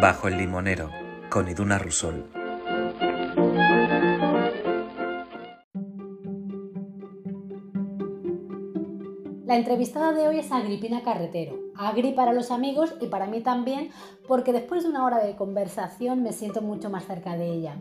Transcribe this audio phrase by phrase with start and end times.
[0.00, 0.90] Bajo el limonero,
[1.30, 2.26] con Iduna Rusol.
[9.46, 11.58] La entrevistada de hoy es Agripina Carretero.
[11.74, 13.88] Agri para los amigos y para mí también,
[14.28, 17.78] porque después de una hora de conversación me siento mucho más cerca de ella.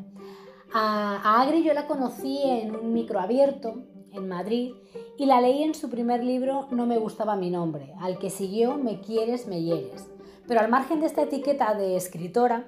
[0.73, 4.71] A, Agri yo la conocí en un micro abierto en Madrid
[5.17, 8.77] y la leí en su primer libro No me gustaba mi nombre, al que siguió
[8.77, 10.14] Me quieres, me hieres.
[10.47, 12.65] Pero al margen de esta etiqueta de escritora,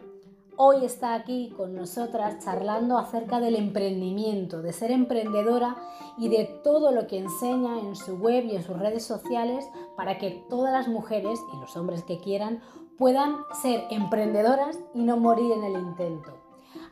[0.55, 5.76] hoy está aquí con nosotras charlando acerca del emprendimiento, de ser emprendedora
[6.17, 10.17] y de todo lo que enseña en su web y en sus redes sociales para
[10.17, 12.62] que todas las mujeres y los hombres que quieran
[12.98, 16.34] puedan ser emprendedoras y no morir en el intento.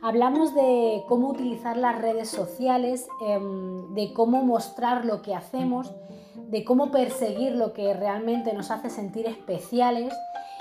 [0.02, 5.92] Hablamos de cómo utilizar las redes sociales, em, de cómo mostrar lo que hacemos,
[6.48, 10.14] de cómo perseguir lo que realmente nos hace sentir especiales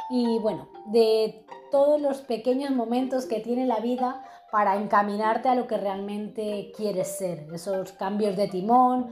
[0.09, 5.67] y bueno, de todos los pequeños momentos que tiene la vida para encaminarte a lo
[5.67, 9.09] que realmente quieres ser, esos cambios de timón,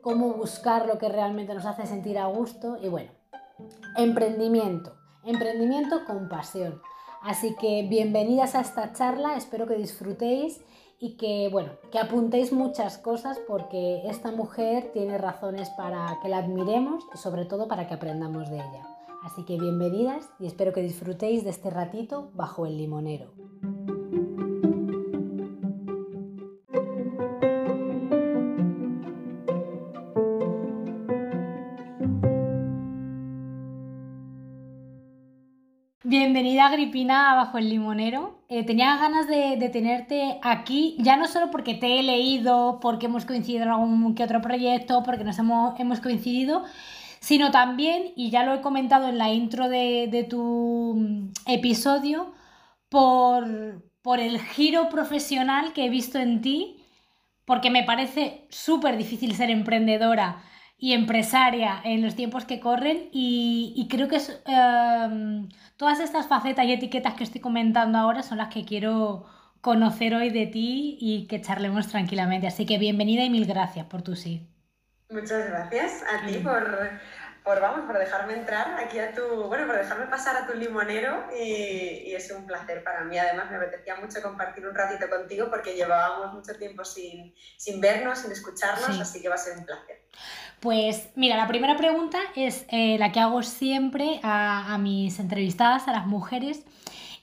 [0.00, 3.10] cómo buscar lo que realmente nos hace sentir a gusto y bueno,
[3.96, 6.80] emprendimiento, emprendimiento con pasión.
[7.22, 10.64] Así que bienvenidas a esta charla, espero que disfrutéis
[10.98, 16.38] y que bueno, que apuntéis muchas cosas porque esta mujer tiene razones para que la
[16.38, 18.89] admiremos y sobre todo para que aprendamos de ella.
[19.22, 23.32] Así que bienvenidas y espero que disfrutéis de este ratito bajo el limonero.
[36.02, 38.40] Bienvenida Agripina a Bajo el Limonero.
[38.48, 43.26] Eh, tenía ganas de, tenerte aquí, ya no solo porque te he leído, porque hemos
[43.26, 46.64] coincidido en algún que otro proyecto, porque nos hemos, hemos coincidido,
[47.20, 52.32] sino también, y ya lo he comentado en la intro de, tu mm, episodio,
[52.88, 53.44] por,
[54.18, 56.84] el giro profesional que he visto en ti,
[57.44, 60.42] porque me parece súper difícil ser emprendedora
[60.78, 66.72] y empresaria en los tiempos que corren y, creo que em, todas estas facetas y
[66.72, 69.26] etiquetas que estoy comentando ahora son las que quiero
[69.60, 72.46] conocer hoy de ti y que charlemos tranquilamente.
[72.46, 74.46] Así que bienvenida y mil gracias por tu sí.
[75.10, 76.90] Muchas gracias a ti por,
[77.42, 81.26] por, vamos, por dejarme entrar aquí a tu, bueno, por dejarme pasar a tu limonero
[81.36, 83.18] y, es un placer para mí.
[83.18, 88.20] Además, me apetecía mucho compartir un ratito contigo porque llevábamos mucho tiempo sin, sin vernos,
[88.20, 90.02] sin escucharnos, así que va a ser un placer.
[90.60, 95.88] Pues mira, la primera pregunta es eh, la que hago siempre a, a mis entrevistadas,
[95.88, 96.64] a las mujeres,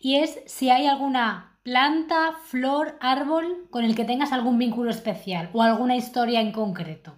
[0.01, 5.49] y es si hay alguna planta, flor, árbol con el que tengas algún vínculo especial
[5.53, 7.17] o alguna historia en concreto.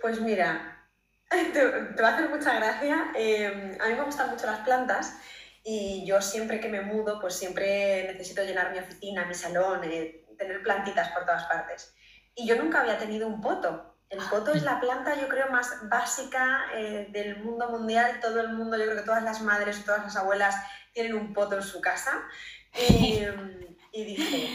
[0.00, 0.76] Pues mira,
[1.52, 3.12] te, va a hacer mucha gracia.
[3.14, 5.16] Em, a mí me gustan mucho las plantas
[5.64, 10.24] y yo siempre que me mudo, pues siempre necesito llenar mi oficina, mi salón, eh,
[10.38, 11.94] tener plantitas por todas partes.
[12.34, 13.94] Y yo nunca había tenido un poto.
[14.08, 18.20] El ah, poto es la planta, yo creo, más básica eh, del mundo mundial.
[18.20, 20.54] Todo el mundo, yo creo que todas las madres, todas las abuelas
[20.92, 22.22] tienen un poto en su casa.
[22.78, 24.50] Em, y dije,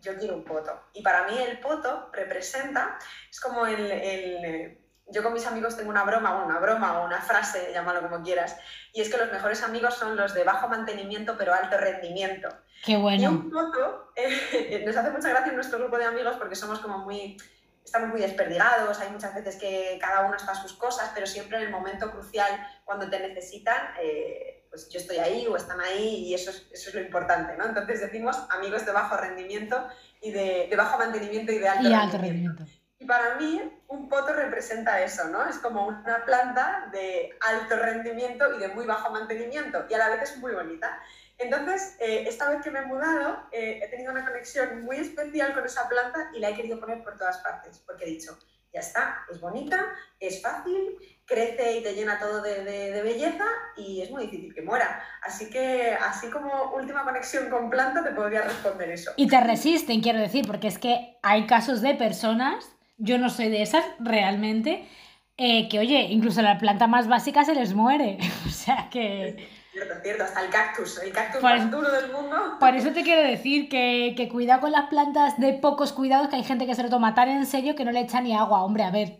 [0.00, 0.84] yo quiero un poto.
[0.92, 2.96] Y para mí el poto representa,
[3.28, 7.70] es como el yo con mis amigos tengo una broma, una broma o una frase,
[7.72, 8.56] llámalo como quieras,
[8.92, 12.48] y es que los mejores amigos son los de bajo mantenimiento pero alto rendimiento.
[12.84, 13.22] Qué bueno.
[13.22, 16.80] Y un poco, eh, nos hace mucha gracia en nuestro grupo de amigos porque somos
[16.80, 17.36] como muy,
[17.84, 21.58] estamos muy desperdigados, hay muchas veces que cada uno está a sus cosas, pero siempre
[21.58, 26.26] en el momento crucial, cuando te necesitan, eh, pues yo estoy ahí o están ahí
[26.26, 27.66] y eso es, eso es lo importante, ¿no?
[27.66, 29.86] Entonces decimos amigos de bajo rendimiento
[30.20, 32.64] y de, de bajo mantenimiento y de alto, alto rendimiento.
[32.98, 33.60] Y para mí
[33.94, 35.48] un poto representa eso, ¿no?
[35.48, 40.10] Es como una planta de alto rendimiento y de muy bajo mantenimiento y a la
[40.10, 41.00] vez es muy bonita.
[41.38, 45.52] Entonces, eh, esta vez que me he mudado, eh, he tenido una conexión muy especial
[45.52, 48.38] con esa planta y la he querido poner por todas partes, porque he dicho,
[48.72, 49.84] ya está, es bonita,
[50.20, 53.44] es fácil, crece y te llena todo de, de, belleza
[53.76, 55.02] y es muy difícil que muera.
[55.22, 59.12] Así que, así como última conexión con planta, te podría responder eso.
[59.16, 63.48] Y te resisten, quiero decir, porque es que hay casos de personas yo no soy
[63.48, 64.88] de esas realmente,
[65.36, 68.18] eh, que oye, incluso la planta más básica se les muere.
[68.46, 69.48] o sea que...
[69.72, 72.36] Cierto, cierto, hasta el cactus, el cactus más duro del mundo.
[72.60, 76.36] Por eso te quiero decir que, que cuidado con las plantas de pocos cuidados, que
[76.36, 78.62] hay gente que se lo toma tan en serio que no le echa ni agua.
[78.62, 79.18] Hombre, a ver,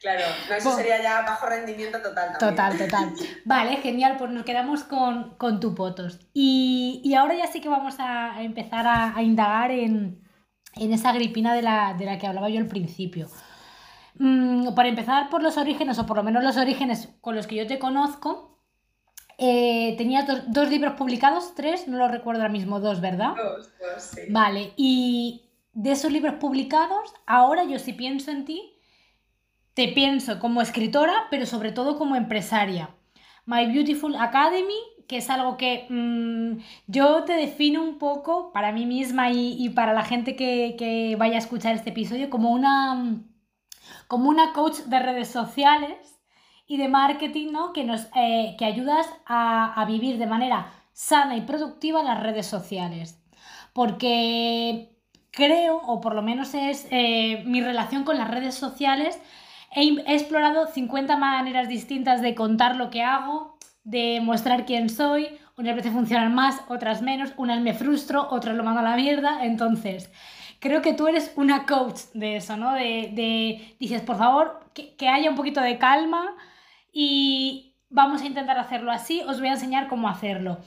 [0.00, 0.24] Claro,
[0.56, 2.36] eso sería ya bajo rendimiento total.
[2.36, 3.12] Total, total.
[3.44, 6.18] Vale, genial, pues nos quedamos con, con tu potos.
[6.34, 10.21] Y, y, ahora ya sí que vamos a empezar a indagar en,
[10.76, 13.28] en esa gripina de la, que hablaba yo al principio.
[14.18, 17.56] Mm, para empezar por los orígenes, o por lo menos los orígenes con los que
[17.56, 18.50] yo te conozco,
[19.38, 23.34] Eh, tenías dos, libros publicados, tres, no lo recuerdo ahora mismo, dos, ¿verdad?
[23.34, 24.20] Dos, dos, sí.
[24.28, 28.60] Vale, y de esos libros publicados, ahora yo si pienso en ti,
[29.74, 32.90] te pienso como escritora, pero sobre todo como empresaria.
[33.46, 38.86] My Beautiful Academy, que es algo que mm, yo te defino un poco para mí
[38.86, 43.22] misma y, para la gente que, vaya a escuchar este episodio como una,
[44.08, 46.20] como una coach de redes sociales
[46.66, 47.72] y de marketing, ¿no?
[47.72, 52.46] Que, nos, eh, que ayudas a, a vivir de manera sana y productiva las redes
[52.46, 53.22] sociales.
[53.72, 54.92] Porque
[55.32, 59.18] creo, o por lo menos es eh, mi relación con las redes sociales,
[59.74, 63.51] he, explorado 50 maneras distintas de contar lo que hago,
[63.84, 68.64] de mostrar quién soy, unas veces funcionan más, otras menos, unas me frustro, otras lo
[68.64, 70.10] mando a la mierda, entonces
[70.60, 72.74] creo que tú eres una coach de eso, ¿no?
[72.74, 76.34] De, dices, por favor, que, que haya un poquito de calma
[76.92, 80.58] y vamos a intentar hacerlo así, os voy a enseñar cómo hacerlo.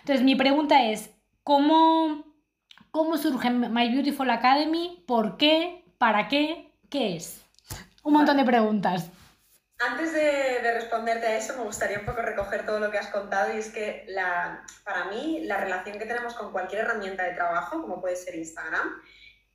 [0.00, 1.14] Entonces mi pregunta es,
[1.44, 2.32] ¿cómo
[2.92, 5.02] ¿Cómo surge My Beautiful Academy?
[5.06, 5.82] ¿Por qué?
[5.96, 6.74] ¿Para qué?
[6.90, 7.42] ¿Qué es?
[8.02, 9.10] Un montón de preguntas.
[9.84, 13.52] Antes de, responderte a eso, me gustaría un poco recoger todo lo que has contado
[13.52, 17.82] y es que la, para mí la relación que tenemos con cualquier herramienta de trabajo,
[17.82, 19.02] como puede ser Instagram,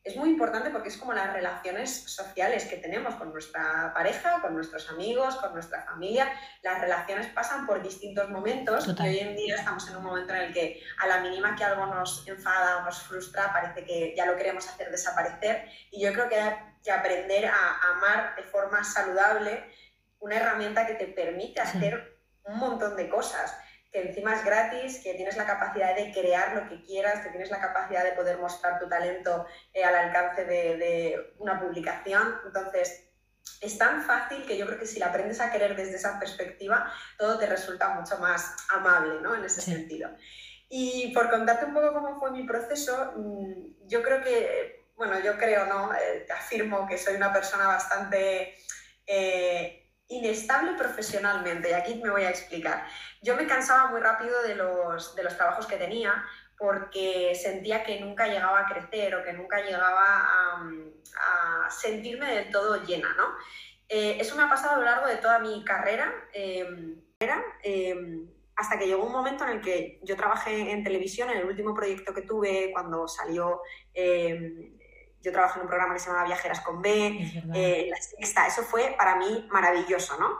[0.03, 4.53] es muy importante porque es como las relaciones sociales que tenemos con nuestra pareja, con
[4.53, 6.31] nuestros amigos, con nuestra familia.
[6.61, 10.43] Las relaciones pasan por distintos momentos y hoy en día estamos en un momento en
[10.43, 14.25] el que a la mínima que algo nos enfada o nos frustra, parece que ya
[14.25, 15.69] lo queremos hacer desaparecer.
[15.91, 19.69] Y yo creo que hay que aprender a amar de forma saludable
[20.19, 23.55] una herramienta que te permite hacer un montón de cosas
[23.91, 27.49] que encima es gratis, que tienes la capacidad de crear lo que quieras, que tienes
[27.49, 32.39] la capacidad de poder mostrar tu talento eh, al alcance de, una publicación.
[32.45, 33.09] Entonces,
[33.61, 36.91] es tan fácil que yo creo que si la aprendes a querer desde esa perspectiva,
[37.17, 39.35] todo te resulta mucho más amable, ¿no?
[39.35, 40.09] En ese sentido.
[40.69, 45.37] Y por contarte un poco cómo fue mi proceso, mm, yo creo que, bueno, yo
[45.37, 45.93] creo, ¿no?
[45.93, 48.55] Eh, afirmo que soy una persona bastante...
[49.05, 52.87] Eh, inestable profesionalmente y aquí me voy a explicar.
[53.21, 56.23] Yo me cansaba muy rápido de los, de los trabajos que tenía
[56.57, 62.83] porque sentía que nunca llegaba a crecer o que nunca llegaba a, sentirme del todo
[62.85, 63.25] llena, ¿no?
[63.89, 66.95] Eh, eso me ha pasado a lo largo de toda mi carrera, em,
[67.61, 71.45] em, hasta que llegó un momento en el que yo trabajé en televisión, en el
[71.45, 73.61] último proyecto que tuve cuando salió
[73.93, 74.76] em,
[75.21, 78.63] yo trabajé en un programa que se llamaba Viajeras con B, eh, la sexta, eso
[78.63, 80.37] fue para mí maravilloso, ¿no?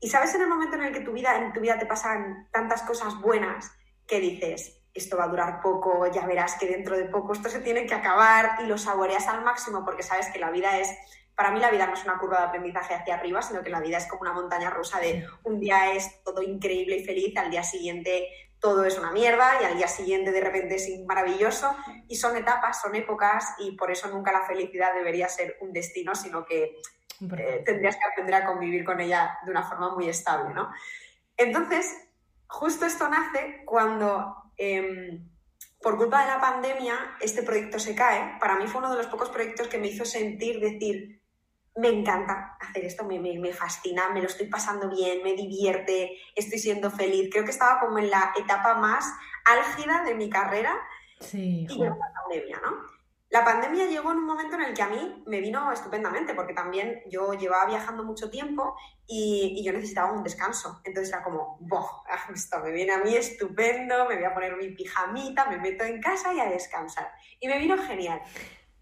[0.00, 2.48] Y sabes en el momento en el que tu vida, en tu vida te pasan
[2.50, 3.72] tantas cosas buenas
[4.06, 7.60] que dices, esto va a durar poco, ya verás que dentro de poco esto se
[7.60, 10.94] tiene que acabar y lo saboreas al máximo porque sabes que la vida es,
[11.34, 13.80] para mí la vida no es una curva de aprendizaje hacia arriba, sino que la
[13.80, 17.50] vida es como una montaña rusa de un día es todo increíble y feliz, al
[17.50, 18.28] día siguiente
[18.64, 21.76] todo es una mierda y al día siguiente de repente es maravilloso
[22.08, 26.14] y son etapas, son épocas y por eso nunca la felicidad debería ser un destino,
[26.14, 26.80] sino que
[27.20, 30.70] eh, tendrías que aprender a convivir con ella de una forma muy estable, ¿no?
[31.36, 31.94] Entonces,
[32.46, 35.28] justo esto nace cuando em,
[35.82, 38.38] por culpa de la pandemia este proyecto se cae.
[38.40, 41.20] Para mí fue uno de los pocos proyectos que me hizo sentir, decir,
[41.76, 46.58] me encanta hacer esto, me, me, fascina, me lo estoy pasando bien, me divierte, estoy
[46.58, 47.28] siendo feliz.
[47.32, 49.12] Creo que estaba como en la etapa más
[49.44, 50.80] álgida de mi carrera
[51.20, 52.94] sí, y llegó la pandemia, ¿no?
[53.30, 56.54] La pandemia llegó en un momento en el que a mí me vino estupendamente, porque
[56.54, 58.76] también yo llevaba viajando mucho tiempo
[59.08, 60.80] y, y yo necesitaba un descanso.
[60.84, 62.04] Entonces era como, ¡boh!
[62.32, 66.00] Esto me viene a mí estupendo, me voy a poner mi pijamita, me meto en
[66.00, 67.10] casa y a descansar.
[67.40, 68.22] Y me vino genial.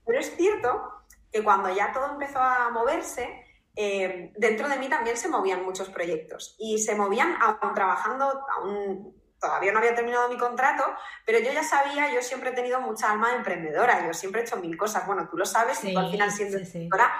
[0.04, 1.01] Pero es cierto
[1.32, 5.88] que cuando ya todo empezó a moverse, eh, dentro de mí también se movían muchos
[5.88, 10.84] proyectos y se movían aún trabajando, aún todavía no había terminado mi contrato,
[11.26, 14.56] pero yo ya sabía, yo siempre he tenido mucha alma emprendedora, yo siempre he hecho
[14.58, 17.12] mil cosas, bueno, tú lo sabes, y tú al final siendo emprendedora,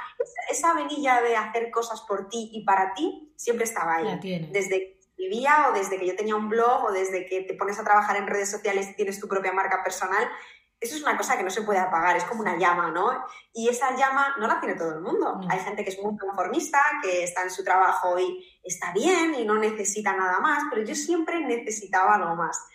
[0.49, 4.21] esa, venilla de hacer cosas por ti y para ti siempre estaba ahí.
[4.53, 7.79] Desde que vivía o desde que yo tenía un blog o desde que te pones
[7.81, 10.29] a trabajar en redes sociales y tienes tu propia marca personal,
[10.83, 13.25] eso es una cosa que no se puede apagar, es como una llama, ¿no?
[13.53, 15.41] Y esa llama no la tiene todo el mundo.
[15.49, 19.45] Hay gente que es muy conformista, que está en su trabajo y está bien y
[19.45, 22.67] no necesita nada más, pero yo siempre necesitaba algo más.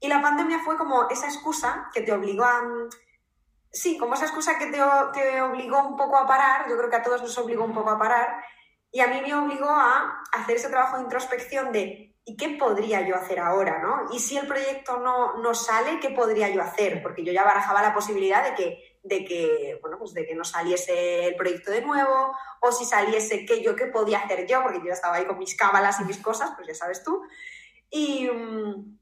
[0.00, 2.62] Y la pandemia fue como esa excusa que te obligó a...
[3.70, 4.78] Sí, como esa excusa que te,
[5.12, 7.90] te obligó un poco a parar, yo creo que a todos nos obligó un poco
[7.90, 8.42] a parar,
[8.90, 13.06] y a mí me obligó a hacer ese trabajo de introspección de ¿y qué podría
[13.06, 13.80] yo hacer ahora?
[13.82, 14.14] ¿no?
[14.14, 17.02] Y si el proyecto no, no sale, ¿qué podría yo hacer?
[17.02, 20.44] Porque yo ya barajaba la posibilidad de que, de que, bueno, pues de que no
[20.44, 24.62] saliese el proyecto de nuevo, o si saliese, ¿qué yo qué podía hacer yo?
[24.62, 27.20] Porque yo estaba ahí con mis cábalas y mis cosas, pues ya sabes tú.
[27.90, 28.98] Y, mm,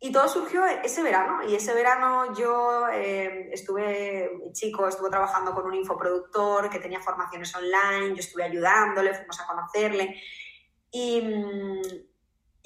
[0.00, 1.48] y todo surgió ese verano.
[1.48, 7.54] Y ese verano yo eh, estuve, chico estuvo trabajando con un infoproductor que tenía formaciones
[7.56, 10.20] online, yo estuve ayudándole, fuimos a conocerle.
[10.90, 12.08] Y, mm,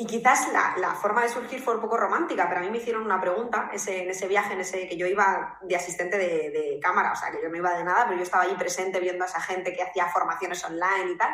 [0.03, 2.79] y quizás la, la, forma de surgir fue un poco romántica, pero a mí me
[2.79, 6.51] hicieron una pregunta ese, en ese viaje, en ese que yo iba de asistente de,
[6.51, 8.99] de, cámara, o sea, que yo no iba de nada, pero yo estaba allí presente
[8.99, 11.31] viendo a esa gente que hacía formaciones online y tal.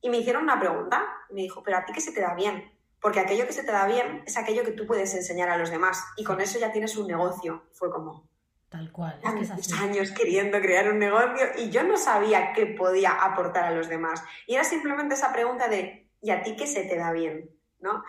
[0.00, 2.34] Y me hicieron una pregunta, y me dijo, pero a ti qué se te da
[2.34, 2.72] bien?
[3.02, 5.68] Porque aquello que se te da bien es aquello que tú puedes enseñar a los
[5.68, 7.64] demás y con eso ya tienes un negocio.
[7.72, 8.30] Fue como...
[8.70, 9.20] Tal cual.
[9.22, 9.74] Es que es así.
[9.74, 14.24] años queriendo crear un negocio y yo no sabía qué podía aportar a los demás.
[14.46, 17.59] Y era simplemente esa pregunta de, ¿y a ti qué se te da bien?
[17.80, 18.04] ¿No?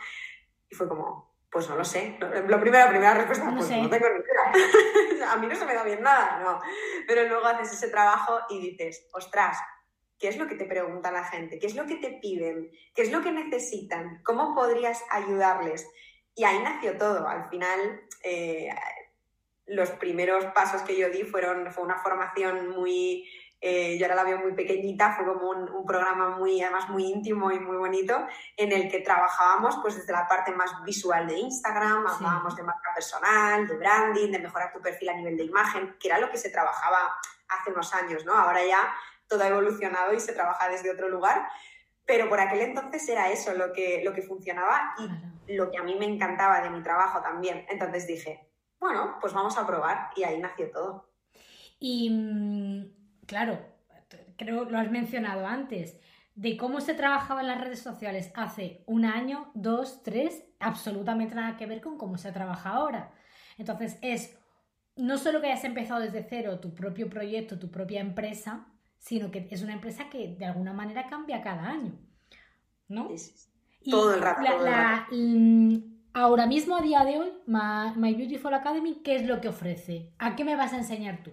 [0.70, 2.18] Y fue como, pues no lo sé.
[2.20, 5.32] Lo primero, la primera respuesta, no pues no tengo ni idea.
[5.32, 6.60] a mí no se me da bien nada, no.
[7.08, 9.58] Pero luego haces ese trabajo y dices, ostras,
[10.18, 11.60] ¿qué es lo que te pregunta la gente?
[11.60, 12.72] ¿Qué es lo que te piden?
[12.96, 14.22] ¿Qué es lo que necesitan?
[14.24, 15.90] ¿Cómo podrías ayudarles?
[16.36, 17.28] Y ahí nació todo.
[17.28, 18.70] Al final, eh,
[19.66, 23.28] los primeros pasos que yo di fueron, fue una formación muy
[23.64, 27.52] eh, yo ahora la veo muy pequeñita, fue como un, programa muy, además muy íntimo
[27.52, 28.26] y muy bonito,
[28.58, 32.92] en el que trabajábamos pues desde la parte más visual de Instagram, hablábamos de marca
[32.96, 36.38] personal, de branding, de mejorar tu perfil a nivel de imagen, que era lo que
[36.38, 37.16] se trabajaba
[37.50, 38.34] hace unos años, ¿no?
[38.34, 38.92] Ahora ya
[39.28, 41.48] todo ha evolucionado y se trabaja desde otro lugar,
[42.04, 44.96] pero por aquel entonces era eso lo que, lo que funcionaba
[45.46, 47.66] y lo que a mí me encantaba de mi trabajo también.
[47.70, 48.50] Entonces dije,
[48.80, 51.12] bueno, pues vamos a probar y ahí nació todo.
[51.80, 53.01] Y mm,
[53.32, 53.66] claro,
[54.36, 55.98] creo lo has mencionado antes,
[56.36, 61.56] de cómo se trabajaba en las redes sociales hace un año, dos, tres, absolutamente nada
[61.56, 63.14] que ver con cómo se trabaja ahora.
[63.58, 64.38] Entonces es
[64.98, 69.48] no solo que hayas empezado desde cero tu propio proyecto, tu propia empresa, sino que
[69.50, 71.98] es una empresa que de alguna manera cambia cada año.
[72.90, 73.08] ¿No?
[73.90, 75.16] todo el rato.
[75.16, 75.78] Mm,
[76.14, 80.12] ahora mismo, a día de hoy, My Beautiful Academy, ¿qué es lo que ofrece?
[80.20, 81.32] ¿A qué me vas a enseñar tú?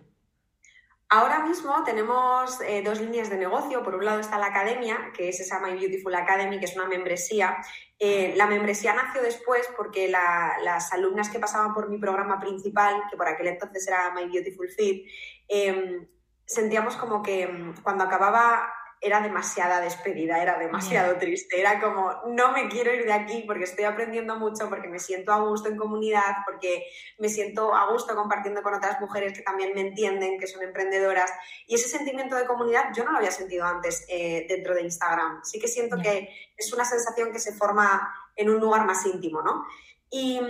[1.10, 3.82] Ahora mismo tenemos eh, dos líneas de negocio.
[3.82, 6.86] Por un lado está la academia, que es esa My Beautiful Academy, que es una
[6.86, 7.56] membresía.
[7.98, 13.16] Eh, la membresía nació después porque las alumnas que pasaban por mi programa principal, que
[13.16, 15.08] por aquel entonces era My Beautiful Fit,
[15.48, 16.06] em,
[16.44, 22.52] sentíamos como que em, cuando acababa era demasiada despedida, era demasiado triste, era como, no
[22.52, 25.76] me quiero ir de aquí porque estoy aprendiendo mucho, porque me siento a gusto en
[25.76, 26.86] comunidad, porque
[27.18, 31.30] me siento a gusto compartiendo con otras mujeres que también me entienden, que son emprendedoras.
[31.66, 35.44] Y ese sentimiento de comunidad yo no lo había sentido antes eh, dentro de Instagram.
[35.44, 39.42] Sí que siento que es una sensación que se forma en un lugar más íntimo,
[39.42, 39.64] ¿no?
[40.10, 40.40] Y,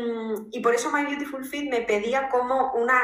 [0.52, 3.00] y por eso My Beautiful Fit me pedía como una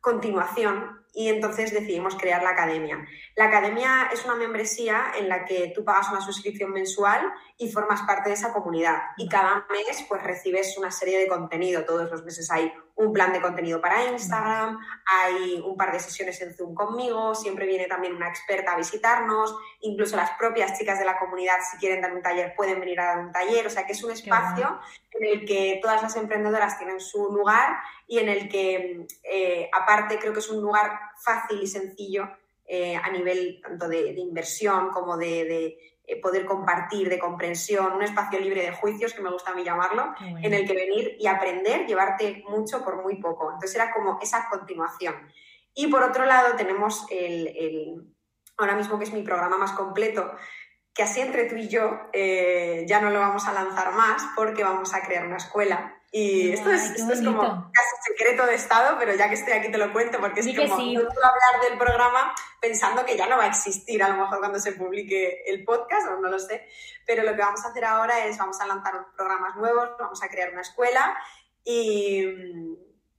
[0.00, 3.06] continuación y entonces decidimos crear la academia.
[3.38, 8.02] La academia es una membresía en la que tú pagas una suscripción mensual y formas
[8.02, 9.00] parte de esa comunidad.
[9.16, 11.84] Y cada mes pues recibes una serie de contenido.
[11.84, 16.40] Todos los meses hay un plan de contenido para Instagram, hay un par de sesiones
[16.42, 21.04] en Zoom conmigo, siempre viene también una experta a visitarnos, incluso las propias chicas de
[21.04, 23.68] la comunidad si quieren dar un taller pueden venir a dar un taller.
[23.68, 24.80] O sea que es un espacio
[25.12, 27.76] en el que todas las emprendedoras tienen su lugar
[28.08, 30.90] y en el que eh, aparte creo que es un lugar
[31.22, 32.28] fácil y sencillo
[32.70, 38.38] eh, a nivel tanto de, inversión como de, eh, poder compartir, de comprensión, un espacio
[38.38, 41.86] libre de juicios, que me gusta a mí llamarlo, en el que venir y aprender,
[41.86, 43.52] llevarte mucho por muy poco.
[43.52, 45.14] Entonces era como esa continuación.
[45.74, 48.14] Y por otro lado tenemos el,
[48.58, 50.32] ahora mismo que es mi programa más completo,
[50.92, 54.64] que así entre tú y yo eh, ya no lo vamos a lanzar más porque
[54.64, 59.28] vamos a crear una escuela y esto, es, como casi secreto de Estado, pero ya
[59.28, 63.04] que estoy aquí te lo cuento porque es como no puedo hablar del programa pensando
[63.04, 66.18] que ya no va a existir a lo mejor cuando se publique el podcast o
[66.18, 66.66] no lo sé.
[67.06, 70.28] Pero lo que vamos a hacer ahora es vamos a lanzar programas nuevos, vamos a
[70.28, 71.14] crear una escuela
[71.62, 72.24] y,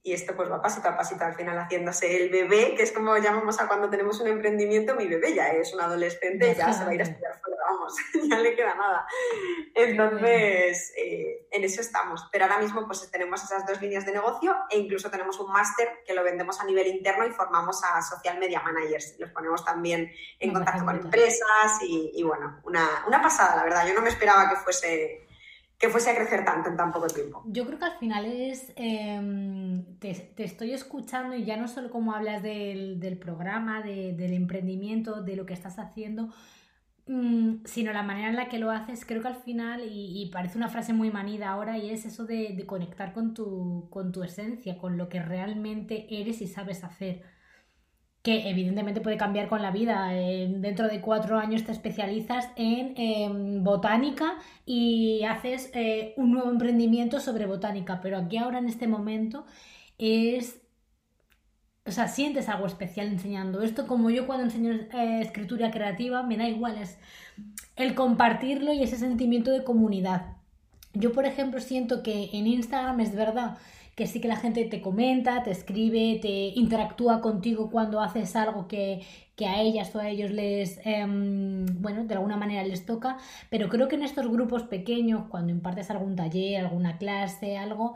[0.01, 3.15] y esto pues va pasito a pasito al final haciéndose el bebé, que es como
[3.17, 6.89] llamamos a cuando tenemos un emprendimiento, mi bebé ya es un adolescente, ya se va
[6.89, 7.95] a ir a estudiar fuera, vamos,
[8.29, 9.05] ya le queda nada.
[9.73, 12.27] Entonces, eh, en eso estamos.
[12.31, 16.03] Pero ahora mismo pues tenemos esas dos líneas de negocio e incluso tenemos un máster
[16.05, 19.15] que lo vendemos a nivel interno y formamos a social media managers.
[19.19, 23.87] Los ponemos también en contacto con empresas y, y bueno, una, una pasada, la verdad.
[23.87, 25.29] Yo no me esperaba que fuese
[25.79, 27.41] que fuese a crecer tanto en tan poco tiempo.
[27.45, 32.13] Yo creo que al final es, em, te, estoy escuchando y ya no solo como
[32.13, 36.27] hablas del, programa, del emprendimiento, de lo que estás haciendo,
[37.65, 40.69] sino la manera en la que lo haces, creo que al final, y, parece una
[40.69, 44.97] frase muy manida ahora, y es eso de, conectar con tu, con tu esencia, con
[44.97, 47.23] lo que realmente eres y sabes hacer.
[48.21, 50.09] que evidentemente puede cambiar con la vida.
[50.09, 57.19] dentro de cuatro años te especializas en em, botánica y haces eh, un nuevo emprendimiento
[57.19, 59.45] sobre botánica, pero aquí ahora en este momento
[59.97, 60.58] es...
[61.89, 66.37] O sea, sientes algo especial enseñando esto, como yo cuando enseño eh, escritura creativa, me
[66.37, 66.99] da igual, es
[67.75, 70.37] el compartirlo y ese sentimiento de comunidad.
[70.93, 73.57] Yo, por ejemplo, siento que en Instagram es verdad
[73.95, 78.67] que sí que la gente te comenta, te escribe, te interactúa contigo cuando haces algo
[78.67, 79.01] que,
[79.45, 83.17] a ellas o a ellos les, em, bueno, de alguna manera les toca,
[83.49, 87.95] pero creo que en estos grupos pequeños, cuando impartes algún taller, alguna clase, algo,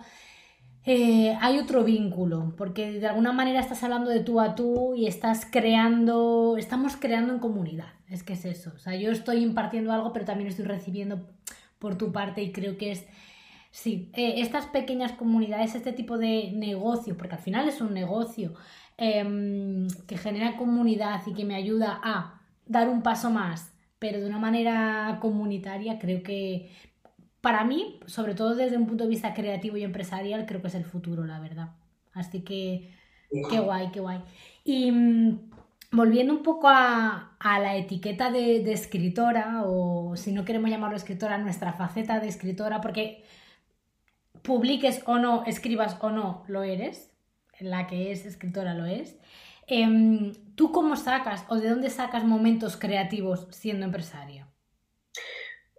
[0.86, 5.08] eh, hay otro vínculo, porque de alguna manera estás hablando de tú a tú y
[5.08, 9.92] estás creando, estamos creando en comunidad, es que es eso, o sea, yo estoy impartiendo
[9.92, 11.28] algo, pero también estoy recibiendo
[11.80, 13.06] por tu parte y creo que es
[13.74, 18.54] Sí, eh, estas pequeñas comunidades, este tipo de negocio, porque al final es un negocio
[18.98, 24.28] em, que genera comunidad y que me ayuda a dar un paso más, pero de
[24.28, 26.72] una manera comunitaria, creo que
[27.44, 30.76] para mí, sobre todo desde un punto de vista creativo y empresarial, creo que es
[30.76, 31.72] el futuro, la verdad.
[32.14, 32.90] Así que,
[33.50, 34.22] qué guay, qué guay.
[34.64, 35.52] Y mm,
[35.92, 41.38] volviendo un poco a, la etiqueta de, de, escritora, o si no queremos llamarlo escritora,
[41.38, 43.26] nuestra faceta de escritora, porque
[44.42, 47.12] publiques o no, escribas o no, lo eres,
[47.60, 49.18] la que es escritora lo es.
[49.68, 54.48] Em, ¿Tú cómo sacas o de dónde sacas momentos creativos siendo empresaria?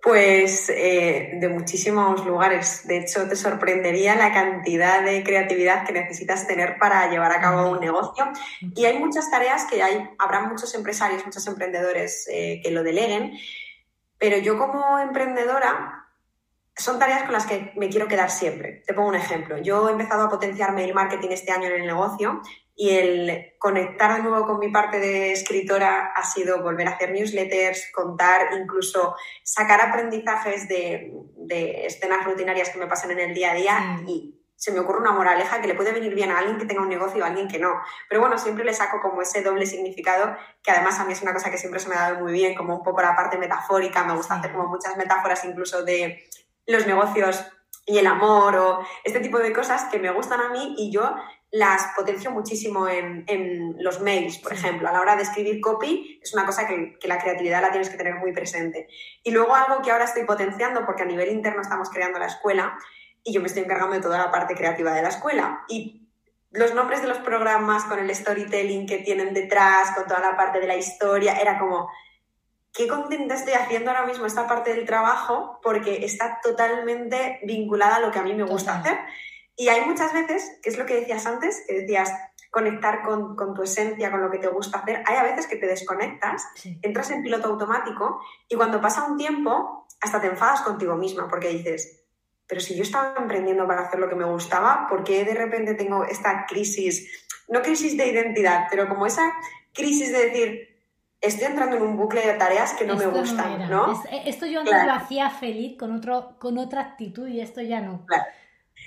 [0.05, 2.87] Pues eh, de muchísimos lugares.
[2.87, 7.71] De hecho, te sorprendería la cantidad de creatividad que necesitas tener para llevar a cabo
[7.71, 8.31] un negocio.
[8.61, 13.33] Y hay muchas tareas que hay, habrá muchos empresarios, muchos emprendedores eh, que lo deleguen,
[14.19, 16.07] pero yo como emprendedora
[16.77, 18.83] son tareas con las que me quiero quedar siempre.
[18.87, 19.57] Te pongo un ejemplo.
[19.57, 22.43] Yo he empezado a potenciar mail marketing este año en el negocio
[22.77, 27.13] y el conectar de nuevo con mi parte de escritora ha sido volver a hacer
[27.13, 29.15] newsletters, contar, incluso
[29.45, 31.13] sacar aprendizajes de,
[31.87, 35.13] escenas rutinarias que me pasan en el día a día y se me ocurre una
[35.13, 37.49] moraleja que le puede venir bien a alguien que tenga un negocio y a alguien
[37.49, 37.75] que no.
[38.09, 41.35] Pero bueno, siempre le saco como ese doble significado, que además a mí es una
[41.35, 44.05] cosa que siempre se me ha dado muy bien, como un poco la parte metafórica,
[44.05, 46.25] me gusta hacer como muchas metáforas incluso de
[46.67, 47.45] los negocios
[47.87, 51.15] y el amor o este tipo de cosas que me gustan a mí y yo
[51.55, 54.89] las potencio muchísimo en, los mails, por ejemplo.
[54.89, 57.97] A la hora de escribir copy es una cosa que, la creatividad la tienes que
[57.97, 58.89] tener muy presente.
[59.23, 62.77] Y luego algo que ahora estoy potenciando, porque a nivel interno estamos creando la escuela
[63.23, 65.65] y yo me estoy encargando de toda la parte creativa de la escuela.
[65.69, 66.09] Y
[66.51, 70.59] los nombres de los programas con el storytelling que tienen detrás, con toda la parte
[70.59, 71.89] de la historia, era como,
[72.73, 78.01] qué contenta estoy haciendo ahora mismo esta parte del trabajo porque está totalmente vinculada a
[78.01, 78.99] lo que a mí me gusta hacer.
[79.57, 82.13] Y hay muchas veces, que es lo que decías antes, que decías
[82.51, 85.67] conectar con, tu esencia, con lo que te gusta hacer, hay a veces que te
[85.67, 86.45] desconectas,
[86.83, 91.49] entras en piloto automático y cuando pasa un tiempo hasta te enfadas contigo misma porque
[91.49, 92.05] dices,
[92.47, 95.75] pero si yo estaba emprendiendo para hacer lo que me gustaba, ¿por qué de repente
[95.75, 97.27] tengo esta crisis?
[97.49, 99.33] No crisis de identidad, pero como esa
[99.73, 100.75] crisis de decir,
[101.21, 104.01] estoy entrando en un bucle de tareas que no me gustan, ¿no?
[104.11, 107.81] Eh, esto yo antes lo hacía feliz con, otro, con otra actitud y esto ya
[107.81, 108.07] no.
[108.07, 108.25] Claro.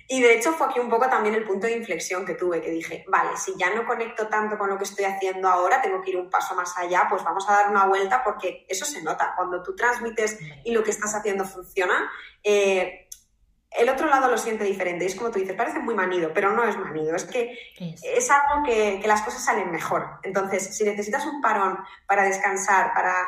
[0.09, 2.71] Y de hecho fue aquí un poco también el punto de inflexión que tuve, que
[2.71, 6.11] dije, vale, si ya no conecto tanto con lo que estoy haciendo ahora, tengo que
[6.11, 9.33] ir un paso más allá, pues vamos a dar una vuelta porque eso se nota.
[9.35, 12.09] Cuando tú transmites y lo que estás haciendo funciona,
[12.41, 13.07] eh,
[13.71, 15.03] el otro lado lo siente diferente.
[15.03, 17.15] Y es como tú dices, parece muy manido, pero no es manido.
[17.15, 20.19] Es que es, algo que, las cosas salen mejor.
[20.23, 23.27] Entonces, si necesitas un parón para descansar, para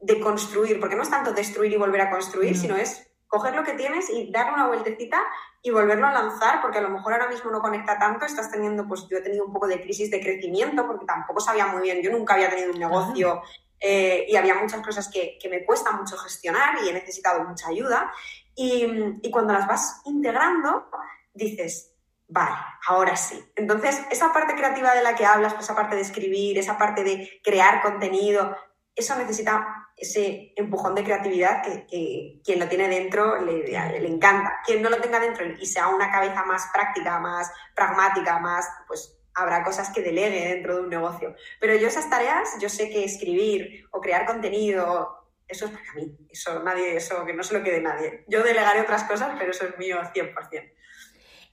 [0.00, 3.74] deconstruir, porque no es tanto destruir y volver a construir, sino es coger lo que
[3.74, 5.22] tienes y darle una vueltecita
[5.62, 8.88] y volverlo a lanzar, porque a lo mejor ahora mismo no conecta tanto, estás teniendo,
[8.88, 12.02] pues yo he tenido un poco de crisis de crecimiento, porque tampoco sabía muy bien,
[12.02, 13.42] yo nunca había tenido un negocio
[13.80, 17.68] eh, y había muchas cosas que, que, me cuesta mucho gestionar y he necesitado mucha
[17.68, 18.12] ayuda.
[18.60, 20.90] Y, cuando las vas integrando,
[21.32, 21.94] dices,
[22.26, 22.56] vale,
[22.88, 23.40] ahora sí.
[23.54, 27.04] Entonces, esa parte creativa de la que hablas, pues esa parte de escribir, esa parte
[27.04, 28.56] de crear contenido,
[28.96, 34.60] eso necesita ese empujón de creatividad que, quien lo tiene dentro le, le, encanta.
[34.64, 39.18] Quien no lo tenga dentro y sea una cabeza más práctica, más pragmática, más, pues
[39.34, 41.34] habrá cosas que delegue dentro de un negocio.
[41.60, 46.14] Pero yo esas tareas, yo sé que escribir o crear contenido eso es para mí,
[46.28, 48.24] eso nadie, eso que no se lo quede nadie.
[48.28, 50.72] Yo delegaré otras cosas, pero eso es mío 100%.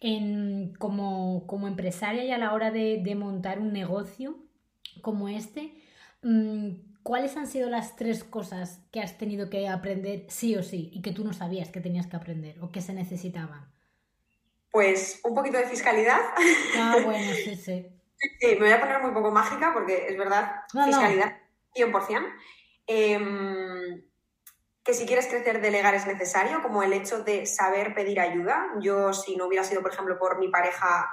[0.01, 4.37] En, como, como empresaria y a la hora de, montar un negocio
[5.01, 5.81] como este,
[6.21, 6.71] mm,
[7.05, 11.03] ¿cuáles han sido las tres cosas que has tenido que aprender sí o sí y
[11.03, 13.71] que tú no sabías que tenías que aprender o que se necesitaban?
[14.71, 16.19] Pues un poquito de fiscalidad.
[16.75, 17.87] Ah, bueno, sí, sí.
[18.39, 21.37] Sí, me voy a poner muy poco mágica porque es verdad, fiscalidad
[21.75, 22.25] 100%.
[22.87, 24.03] Em,
[24.83, 28.71] que si quieres crecer, delegar es necesario, como el hecho de saber pedir ayuda.
[28.79, 31.07] Yo, si no hubiera sido, por ejemplo, por mi pareja,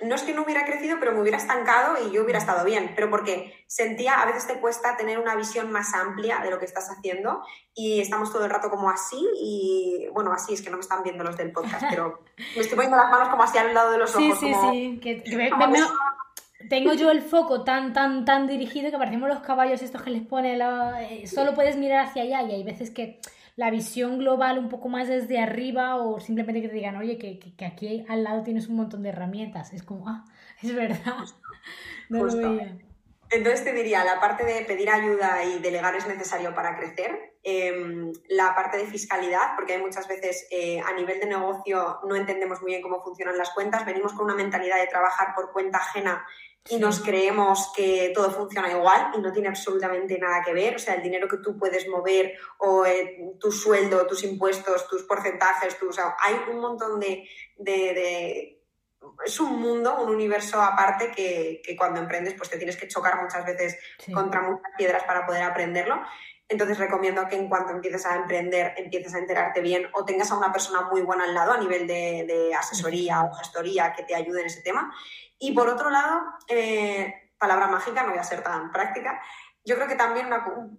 [0.00, 2.92] no es que no hubiera crecido, pero me hubiera estancado y yo hubiera estado bien,
[2.94, 6.66] pero porque sentía, a veces te cuesta tener una visión más amplia de lo que
[6.66, 7.42] estás haciendo
[7.74, 11.02] y estamos todo el rato como así y, bueno, así es que no me están
[11.02, 13.98] viendo los del podcast, pero me estoy poniendo las manos como así al lado de
[13.98, 14.38] los ojos.
[14.38, 15.24] Sí, sí, sí, que,
[16.68, 20.26] tengo yo el foco tan, tan, tan dirigido que parecemos los caballos estos que les
[20.26, 21.02] pone la...
[21.04, 23.20] Eh, solo puedes mirar hacia allá y hay veces que
[23.56, 27.38] la visión global un poco más desde arriba o simplemente que te digan, oye, que,
[27.38, 29.72] que, aquí al lado tienes un montón de herramientas.
[29.72, 30.24] Es como, ah,
[30.62, 31.24] es verdad.
[32.08, 32.78] No lo veía.
[33.36, 37.34] Entonces te diría, la parte de pedir ayuda y delegar es necesario para crecer.
[37.42, 42.16] Em, la parte de fiscalidad, porque hay muchas veces eh, a nivel de negocio no
[42.16, 45.78] entendemos muy bien cómo funcionan las cuentas, venimos con una mentalidad de trabajar por cuenta
[45.78, 46.26] ajena
[46.68, 50.76] y nos creemos que todo funciona igual y no tiene absolutamente nada que ver.
[50.76, 55.04] O sea, el dinero que tú puedes mover o eh, tu sueldo, tus impuestos, tus
[55.04, 58.55] porcentajes, tu, hay un montón de, de,
[59.24, 63.22] Es un mundo, un universo aparte que, que, cuando emprendes pues te tienes que chocar
[63.22, 63.78] muchas veces
[64.12, 66.00] contra muchas piedras para poder aprenderlo.
[66.48, 70.36] Entonces recomiendo que en cuanto empieces a emprender, empieces a enterarte bien o tengas a
[70.36, 74.14] una persona muy buena al lado a nivel de, de asesoría o gestoría que te
[74.14, 74.94] ayude en ese tema.
[75.38, 79.20] Y por otro lado, eh, palabra mágica, no voy a ser tan práctica,
[79.66, 80.28] yo creo que también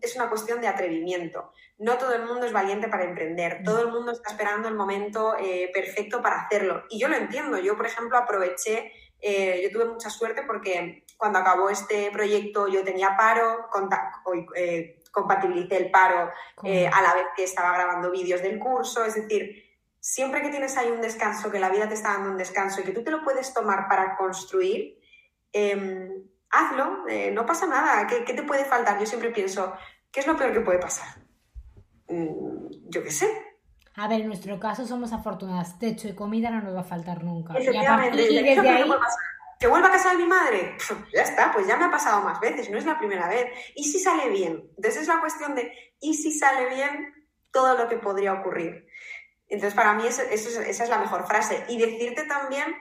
[0.01, 1.51] es una cuestión de atrevimiento.
[1.77, 3.63] No todo el mundo es valiente para emprender, mm.
[3.63, 6.85] todo el mundo está esperando el momento eh, perfecto para hacerlo.
[6.89, 11.39] Y yo lo entiendo, yo por ejemplo aproveché, eh, yo tuve mucha suerte porque cuando
[11.39, 13.67] acabó este proyecto yo tenía paro,
[15.11, 16.31] compatibilicé el paro
[16.63, 19.67] a la vez que estaba grabando vídeos del curso, es decir,
[19.99, 22.85] siempre que tienes ahí un descanso, que la vida te está dando un descanso y
[22.85, 24.97] que tú te lo puedes tomar para construir,
[25.51, 28.07] em, hazlo, eh, no pasa nada.
[28.07, 28.99] ¿Qué, te puede faltar?
[28.99, 29.73] Yo siempre pienso,
[30.11, 31.07] ¿qué es lo peor que puede pasar?
[32.07, 33.27] Mm, yo qué sé.
[33.95, 35.79] A ver, en nuestro caso somos afortunadas.
[35.79, 37.53] Techo y comida no nos va a faltar nunca.
[37.57, 38.31] Efectivamente.
[38.31, 38.89] Y, desde ahí...
[39.59, 40.77] ¿Que vuelva a casa de mi madre?
[41.13, 43.47] ya está, pues ya me ha pasado más veces, no es la primera vez.
[43.75, 44.69] ¿Y si sale bien?
[44.77, 48.87] Entonces es la cuestión de, ¿y si sale bien todo lo que podría ocurrir?
[49.49, 51.63] Entonces, para mí esa es la mejor frase.
[51.69, 52.75] Y decirte también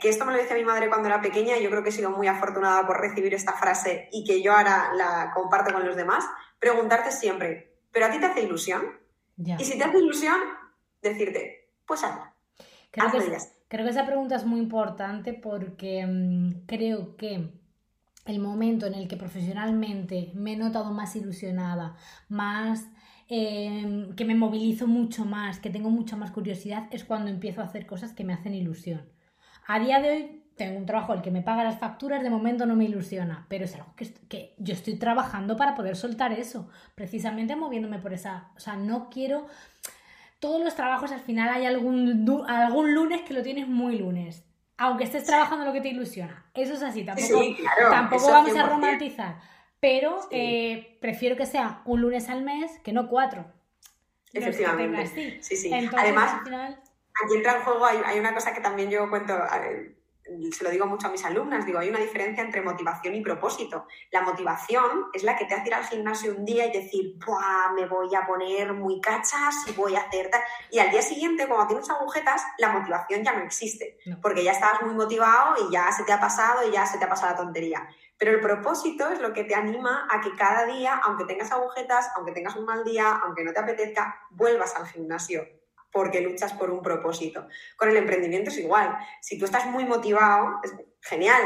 [0.00, 1.92] que esto me lo decía mi madre cuando era pequeña y yo creo que he
[1.92, 5.96] sido muy afortunada por recibir esta frase y que yo ahora la comparto con los
[5.96, 6.24] demás,
[6.58, 8.82] preguntarte siempre, ¿pero a ti te hace ilusión?
[9.36, 10.38] Y si te hace ilusión,
[11.02, 12.34] decirte, pues hazla.
[12.90, 13.18] Creo, que,
[13.68, 17.52] creo que esa pregunta es muy importante porque mm, creo que
[18.24, 21.96] el momento en el que profesionalmente me he notado más ilusionada,
[22.28, 22.86] más
[23.28, 27.64] Em, que me movilizo mucho más, que tengo mucha más curiosidad, es cuando empiezo a
[27.64, 29.02] hacer cosas que me hacen ilusión.
[29.66, 32.66] A día de hoy tengo un trabajo el que me paga las facturas, de momento
[32.66, 36.68] no me ilusiona, pero es algo que, que yo estoy trabajando para poder soltar eso,
[36.94, 38.50] precisamente moviéndome por esa...
[38.56, 39.46] O sea, no quiero...
[40.38, 44.42] Todos los trabajos al final hay algún, algún lunes que lo tienes muy lunes
[44.78, 46.44] aunque estés trabajando lo que te ilusiona.
[46.52, 47.42] Eso es así, tampoco,
[47.90, 49.36] tampoco vamos a romantizar
[49.80, 53.46] pero eh, prefiero que sea un lunes al mes que no cuatro.
[54.32, 55.40] Efectivamente.
[55.42, 55.72] Sí, sí.
[55.72, 56.40] Además,
[57.24, 59.34] aquí entra en juego, hay, una cosa que también yo cuento,
[60.52, 63.86] se lo digo mucho a mis alumnas, digo, hay una diferencia entre motivación y propósito.
[64.10, 67.72] La motivación es la que te hace ir al gimnasio un día y decir, Buah,
[67.74, 70.42] me voy a poner muy cachas y voy a hacer tal.
[70.70, 74.82] Y al día siguiente, cuando tienes agujetas, la motivación ya no existe, porque ya estabas
[74.82, 77.36] muy motivado y ya se te ha pasado y ya se te ha pasado la
[77.36, 77.88] tontería.
[78.18, 82.10] Pero el propósito es lo que te anima a que cada día, aunque tengas agujetas,
[82.16, 85.46] aunque tengas un mal día, aunque no te apetezca, vuelvas al gimnasio
[85.96, 87.48] porque luchas por un propósito.
[87.74, 88.98] Con el emprendimiento es igual.
[89.22, 91.40] Si tú estás muy motivado, es genial,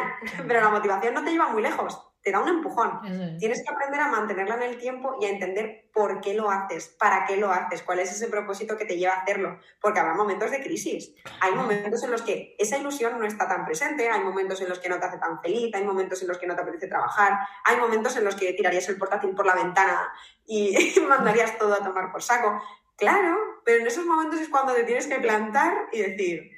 [0.49, 3.01] pero la motivación no te lleva muy lejos te da un empujón.
[3.39, 6.89] Tienes que aprender a mantenerla en el tiempo y a entender por qué lo haces,
[6.99, 9.59] para qué lo haces, cuál es ese propósito que te lleva a hacerlo.
[9.81, 11.15] Porque habrá momentos de crisis.
[11.41, 14.79] Hay momentos en los que esa ilusión no está tan presente, hay momentos en los
[14.79, 17.39] que no te hace tan feliz, hay momentos en los que no te apetece trabajar,
[17.65, 20.13] hay momentos en los que tirarías el portátil por la ventana
[20.45, 20.77] y
[21.09, 22.63] mandarías todo a tomar por saco.
[22.97, 26.51] Claro, pero en esos momentos es cuando te tienes que plantar y decir,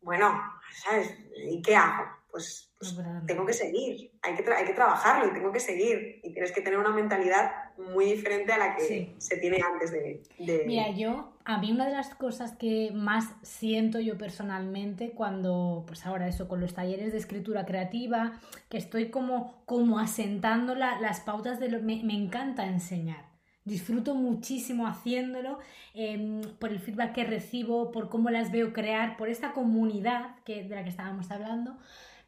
[0.00, 0.40] bueno,
[0.72, 1.14] ¿sabes?
[1.36, 2.20] ¿Y qué hago?
[2.30, 6.20] pues, pues tengo que seguir, hay que, hay que trabajarlo y tengo que seguir.
[6.22, 10.22] Y tienes que tener una mentalidad muy diferente a la que se tiene antes de,
[10.66, 16.06] Mira, yo, a mí una de las cosas que más siento yo personalmente cuando, pues
[16.06, 21.60] ahora eso, con los talleres de escritura creativa, que estoy como, como asentando las pautas
[21.60, 21.80] de lo...
[21.80, 23.29] Me, me encanta enseñar.
[23.64, 25.58] Disfruto muchísimo haciéndolo,
[25.94, 30.64] em, por el feedback que recibo, por cómo las veo crear, por esta comunidad que,
[30.64, 31.76] de la que estábamos hablando.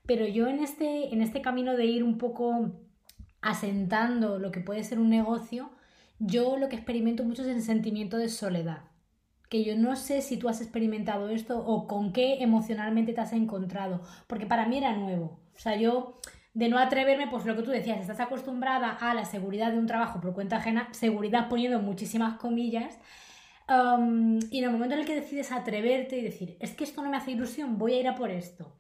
[0.05, 2.73] pero yo en este, en este camino de ir un poco
[3.41, 5.71] asentando lo que puede ser un negocio,
[6.19, 8.85] yo lo que experimento mucho es el sentimiento de soledad.
[9.49, 13.33] Que yo no sé si tú has experimentado esto o con qué emocionalmente te has
[13.33, 15.41] encontrado, porque para mí era nuevo.
[15.55, 16.19] O sea, yo
[16.55, 19.87] de no atreverme, pues lo que tú decías, estás acostumbrada a la seguridad de un
[19.87, 22.99] trabajo por cuenta ajena, seguridad poniendo muchísimas comillas,
[23.69, 27.09] y en el momento en el que decides atreverte y decir, es que esto no
[27.09, 28.77] me hace ilusión, voy a ir a por esto,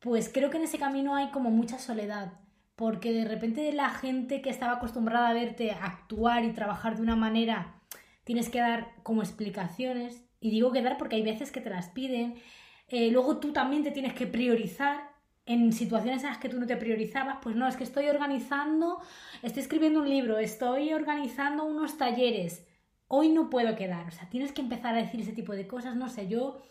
[0.00, 2.32] pues creo que en ese camino hay como mucha soledad,
[2.74, 7.14] porque de repente la gente que estaba acostumbrada a verte actuar y trabajar de una
[7.14, 7.80] manera,
[8.24, 11.90] tienes que dar como explicaciones, y digo que dar porque hay veces que te las
[11.90, 12.34] piden,
[12.88, 15.09] eh, luego tú también te tienes que priorizar
[15.52, 19.00] en situaciones en las que tú no te priorizabas, pues no, es que estoy organizando,
[19.42, 22.66] estoy escribiendo un libro, estoy organizando unos talleres,
[23.08, 25.96] hoy no puedo quedar, o sea, tienes que empezar a decir ese tipo de cosas,
[25.96, 26.62] no sé, yo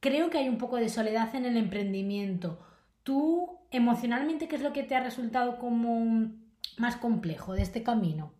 [0.00, 2.58] creo que hay un poco de soledad en el emprendimiento.
[3.04, 6.32] Tú, emocionalmente, ¿qué es lo que te ha resultado como
[6.78, 8.34] más complejo de este camino?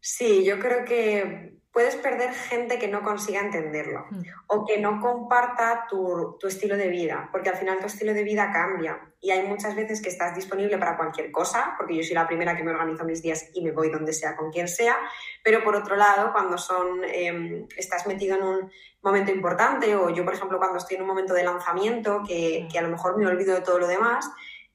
[0.00, 4.22] Sí, yo creo que puedes perder gente que no consiga entenderlo mm.
[4.46, 8.50] o que no comparta tu, estilo de vida, porque al final tu estilo de vida
[8.50, 8.98] cambia.
[9.20, 12.56] Y hay muchas veces que estás disponible para cualquier cosa, porque yo soy la primera
[12.56, 14.96] que me organizo mis días y me voy donde sea con quien sea,
[15.44, 18.70] pero por otro lado, cuando son, em, estás metido en un
[19.02, 22.78] momento importante o yo, por ejemplo, cuando estoy en un momento de lanzamiento que, que
[22.78, 24.30] a lo mejor me olvido de todo lo demás,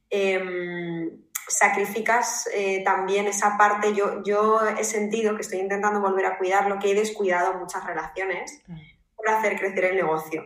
[0.08, 0.40] eh,
[1.48, 3.94] sacrificas eh, también esa parte.
[3.94, 7.86] Yo, yo he sentido que estoy intentando volver a cuidar lo que he descuidado muchas
[7.86, 8.62] relaciones
[9.16, 10.44] por hacer crecer el negocio.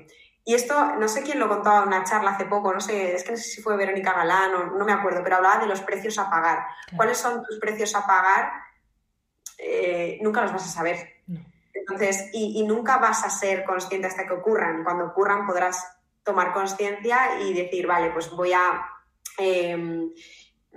[0.47, 3.23] Y esto, no sé quién lo contaba en una charla hace poco, no sé, es
[3.23, 5.81] que no sé si fue Verónica Galán o no me acuerdo, pero hablaba de los
[5.81, 6.67] precios a pagar.
[6.95, 8.51] ¿Cuáles son tus precios a pagar?
[9.57, 11.15] Eh, nunca los vas a saber.
[11.73, 14.83] Entonces, y, nunca vas a ser consciente hasta que ocurran.
[14.83, 15.83] Cuando ocurran podrás
[16.23, 18.87] tomar conciencia y decir, vale, pues voy a...
[19.37, 20.11] Em,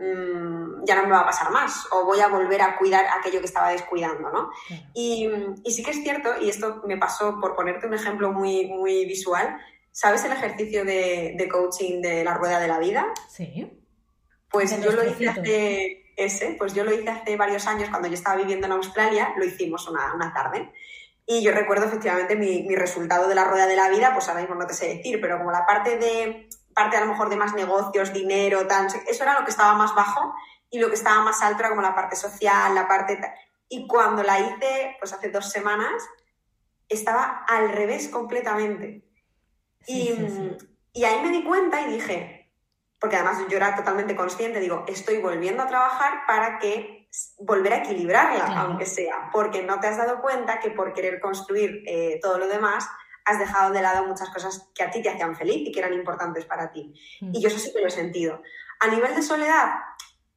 [0.01, 3.41] Mm, ya no me va a pasar más o voy a volver a cuidar aquello
[3.41, 4.51] que estaba descuidando, ¿no?
[4.95, 5.29] Y,
[5.67, 9.59] sí que es cierto, y esto me pasó por ponerte un ejemplo muy, muy visual,
[9.91, 13.13] ¿sabes el ejercicio de, coaching de la rueda de la vida?
[13.29, 13.73] Sí.
[14.53, 18.15] Pues yo lo hice hace ese, pues yo lo hice hace varios años cuando yo
[18.15, 20.73] estaba viviendo en Australia, lo hicimos una, una tarde.
[21.27, 24.41] Y yo recuerdo efectivamente mi, mi, resultado de la rueda de la vida, pues ahora
[24.41, 26.49] mismo no te sé decir, pero como la parte de
[26.79, 29.95] parte a lo mejor de más negocios, dinero, tal, eso era lo que estaba más
[29.95, 30.35] bajo
[30.71, 33.21] y lo que estaba más alto era como la parte social, la parte...
[33.69, 36.03] Y cuando la hice, pues hace dos semanas,
[36.89, 39.03] estaba al revés completamente.
[39.87, 40.15] y,
[40.93, 42.39] y ahí me di cuenta y dije,
[42.99, 47.79] porque además yo era totalmente consciente, digo, estoy volviendo a trabajar para que volver a
[47.79, 52.39] equilibrarla, aunque sea, porque no te has dado cuenta que por querer construir eh, todo
[52.39, 52.89] lo demás,
[53.29, 55.93] has dejado de lado muchas cosas que a ti te hacían feliz y que eran
[55.93, 56.93] importantes para ti.
[57.21, 57.35] Mm.
[57.35, 58.43] Y yo eso sí que lo he sentido.
[58.81, 59.75] A nivel de soledad,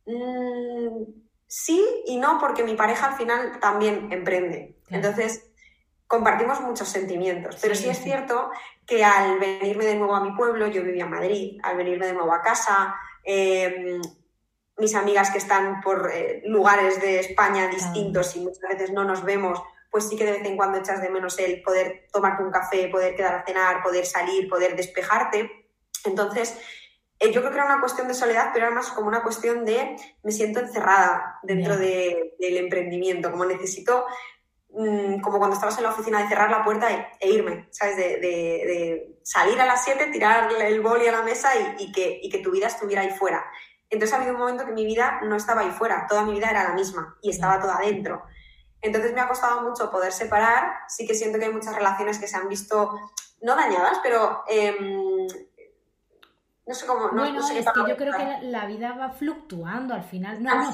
[0.05, 1.03] mm,
[1.47, 4.77] sí y no, porque mi pareja al final también emprende.
[4.89, 5.51] Entonces,
[6.07, 7.57] compartimos muchos sentimientos.
[7.61, 8.51] Pero sí, es cierto
[8.85, 12.13] que al venirme de nuevo a mi pueblo, yo vivía en Madrid, al venirme de
[12.13, 14.01] nuevo a casa, em,
[14.77, 19.23] mis amigas que están por eh, lugares de España distintos y muchas veces no nos
[19.23, 22.49] vemos, pues sí que de vez en cuando echas de menos el poder tomarte un
[22.49, 25.69] café, poder quedar a cenar, poder salir, poder despejarte.
[26.05, 26.57] Entonces,
[27.19, 29.65] eh, yo creo que era una cuestión de soledad, pero era más como una cuestión
[29.65, 34.05] de me siento encerrada dentro del emprendimiento, como necesito,
[34.69, 36.87] mm, como cuando estabas en la oficina, de cerrar la puerta
[37.19, 37.97] e, irme, ¿sabes?
[37.97, 42.39] De, salir a las 7, tirar el boli a la mesa y, que, y que
[42.39, 43.45] tu vida estuviera ahí fuera.
[43.89, 46.49] Entonces ha habido un momento que mi vida no estaba ahí fuera, toda mi vida
[46.49, 48.23] era la misma y estaba toda adentro.
[48.81, 50.73] Entonces me ha costado mucho poder separar.
[50.87, 52.99] Sí que siento que hay muchas relaciones que se han visto,
[53.41, 55.27] no dañadas, pero em,
[56.65, 57.07] no sé cómo.
[57.09, 60.41] No, bueno, sé es que yo creo que la, vida va fluctuando al final.
[60.41, 60.71] No, no,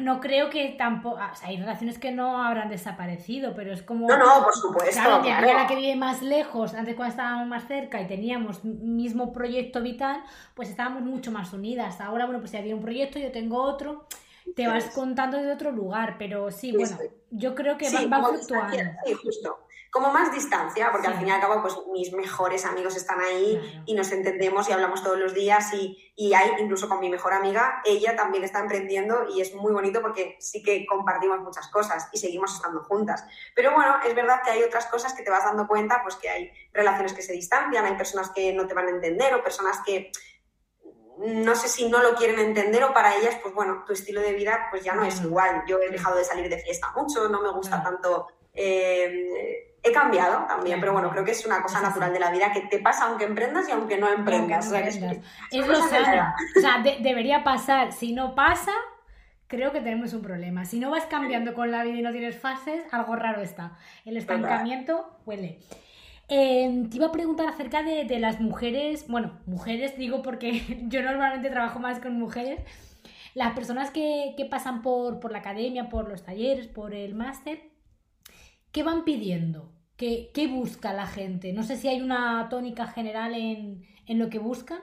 [0.00, 1.18] no creo que tampoco.
[1.42, 4.06] hay relaciones que no habrán desaparecido, pero es como.
[4.06, 5.00] No, no, por supuesto.
[5.00, 5.46] Claro, claro.
[5.46, 10.22] la que vive más lejos, antes cuando estábamos más cerca y teníamos mismo proyecto vital,
[10.54, 12.00] pues estábamos mucho más unidas.
[12.00, 14.06] Ahora, bueno, pues si había un proyecto, yo tengo otro
[14.54, 16.96] te vas contando de otro lugar, pero sí, bueno,
[17.30, 18.76] yo creo que va, fluctuando.
[19.04, 19.66] Sí, justo.
[19.90, 23.82] Como más distancia, porque al fin y al cabo, pues mis mejores amigos están ahí
[23.86, 27.32] y nos entendemos y hablamos todos los días y, y hay, incluso con mi mejor
[27.32, 32.08] amiga, ella también está emprendiendo y es muy bonito porque sí que compartimos muchas cosas
[32.12, 33.24] y seguimos estando juntas.
[33.56, 36.28] Pero bueno, es verdad que hay otras cosas que te vas dando cuenta, pues que
[36.28, 39.80] hay relaciones que se distancian, hay personas que no te van a entender o personas
[39.84, 40.12] que
[41.18, 44.32] no sé si no lo quieren entender o para ellas, pues bueno, tu estilo de
[44.32, 45.64] vida pues ya no es igual.
[45.66, 50.46] Yo he dejado de salir de fiesta mucho, no me gusta tanto eh, he cambiado
[50.46, 53.06] también, pero bueno, creo que es una cosa natural de la vida que te pasa
[53.06, 54.70] aunque emprendas y aunque no emprendas.
[54.72, 55.00] es,
[55.66, 56.34] lo sano.
[56.56, 57.92] O sea, debería pasar.
[57.92, 58.72] Si no pasa,
[59.46, 60.64] creo que tenemos un problema.
[60.64, 63.78] Si no vas cambiando con la vida y no tienes fases, algo raro está.
[64.04, 65.60] El estancamiento huele.
[66.32, 71.50] Em, te iba a preguntar acerca de, las mujeres, bueno, mujeres digo porque yo normalmente
[71.50, 72.60] trabajo más con mujeres,
[73.34, 77.60] las personas que, pasan por, por, la academia, por los talleres, por el máster,
[78.70, 79.72] ¿qué van pidiendo?
[79.96, 81.52] ¿Qué, ¿Qué, busca la gente?
[81.52, 84.78] No sé si hay una tónica general en, en lo que buscan.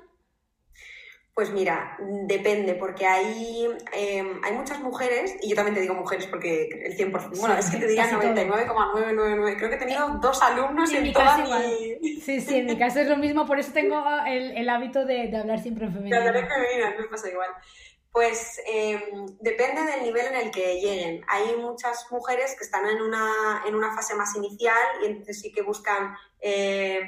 [1.38, 6.26] Pues mira, depende, porque hay, em, hay muchas mujeres, y yo también te digo mujeres
[6.26, 10.42] porque el 100%, bueno, es que te digan 99,999, creo que he tenido eh, dos
[10.42, 12.20] alumnos en, toda mi...
[12.22, 15.28] Sí, sí, en mi caso es lo mismo, por eso tengo el, el hábito de,
[15.28, 16.20] de, hablar siempre en femenino.
[16.20, 17.52] De hablar en femenino, me pasa igual.
[18.12, 21.22] Pues em, depende del nivel en el que lleguen.
[21.28, 25.52] Hay muchas mujeres que están en una, en una fase más inicial y entonces sí
[25.52, 26.16] que buscan...
[26.42, 27.00] Eh,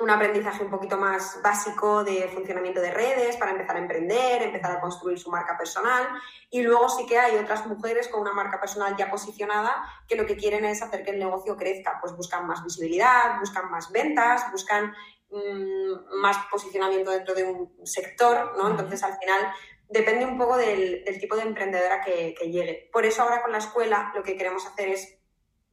[0.00, 4.70] un aprendizaje un poquito más básico de funcionamiento de redes para empezar a emprender, empezar
[4.70, 6.06] a construir su marca personal.
[6.50, 9.74] Y luego sí que hay otras mujeres con una marca personal ya posicionada
[10.06, 11.98] que lo que quieren es hacer que el negocio crezca.
[12.00, 14.94] Pues buscan más visibilidad, buscan más ventas, buscan
[15.30, 18.70] mm, más posicionamiento dentro de un sector, ¿no?
[18.70, 19.52] Entonces al final
[19.88, 22.88] depende un poco del, tipo de emprendedora que llegue.
[22.92, 25.17] Por eso ahora con la escuela lo que queremos hacer es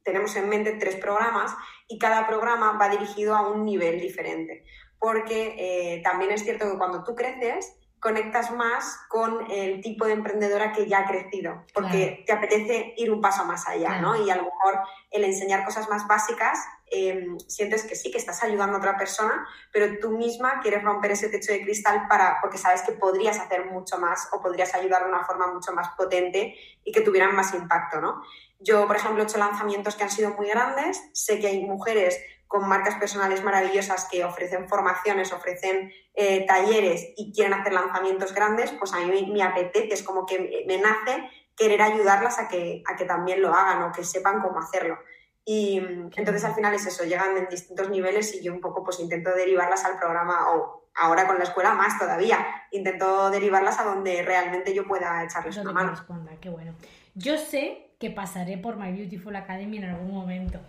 [0.06, 1.52] tenemos en mente tres programas
[1.88, 4.64] y cada programa va dirigido a un nivel diferente.
[4.98, 10.12] Porque eh, también es cierto que cuando tú creces, conectas más con el tipo de
[10.12, 14.14] emprendedora que ya ha crecido, porque te apetece ir un paso más allá, ¿no?
[14.24, 14.78] Y a lo mejor
[15.10, 19.44] el enseñar cosas más básicas, em, sientes que sí, que estás ayudando a otra persona,
[19.72, 23.64] pero tú misma quieres romper ese techo de cristal para, porque sabes que podrías hacer
[23.64, 27.54] mucho más o podrías ayudar de una forma mucho más potente y que tuvieran más
[27.54, 28.22] impacto, ¿no?
[28.58, 31.02] Yo, por ejemplo, he hecho lanzamientos que han sido muy grandes.
[31.12, 37.32] Sé que hay mujeres con marcas personales maravillosas que ofrecen formaciones, ofrecen eh, talleres y
[37.32, 41.82] quieren hacer lanzamientos grandes, pues a mí me, apetece, es como que me nace querer
[41.82, 44.98] ayudarlas a que, a que también lo hagan o que sepan cómo hacerlo.
[45.44, 49.00] Y entonces al final es eso, llegan en distintos niveles y yo un poco pues
[49.00, 54.22] intento derivarlas al programa o ahora con la escuela más todavía, intento derivarlas a donde
[54.22, 55.94] realmente yo pueda echarles una mano.
[56.40, 56.74] Qué bueno.
[57.14, 60.60] Yo sé que pasaré por My Beautiful Academy en algún momento.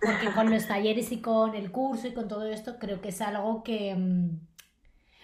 [0.00, 3.20] Porque con los talleres y con el curso y con todo esto, creo que es
[3.20, 3.94] algo que.
[3.94, 4.40] Mm,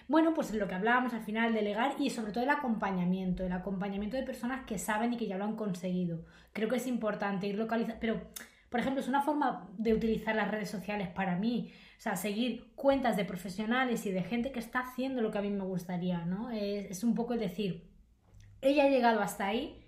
[0.07, 4.15] bueno, pues lo que hablábamos al final, delegar y sobre todo el acompañamiento, el acompañamiento
[4.15, 6.23] de personas que saben y que ya lo han conseguido.
[6.53, 7.99] Creo que es importante ir localizando.
[7.99, 8.21] Pero,
[8.69, 11.73] por ejemplo, es una forma de utilizar las redes sociales para mí.
[11.97, 15.41] O sea, seguir cuentas de profesionales y de gente que está haciendo lo que a
[15.41, 16.51] mí me gustaría, ¿no?
[16.51, 17.89] Es, es un poco el decir,
[18.61, 19.83] ella ha llegado hasta ahí,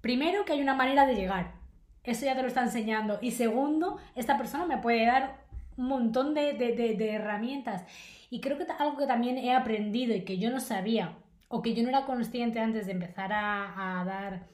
[0.00, 1.52] Primero, que hay una manera de llegar.
[2.04, 3.18] Eso ya te lo está enseñando.
[3.20, 5.44] Y segundo, esta persona me puede dar
[5.76, 7.84] un montón de, herramientas.
[8.30, 11.16] Y creo que algo que también he aprendido y que yo no sabía
[11.48, 14.46] o que yo no era consciente antes de empezar a, dar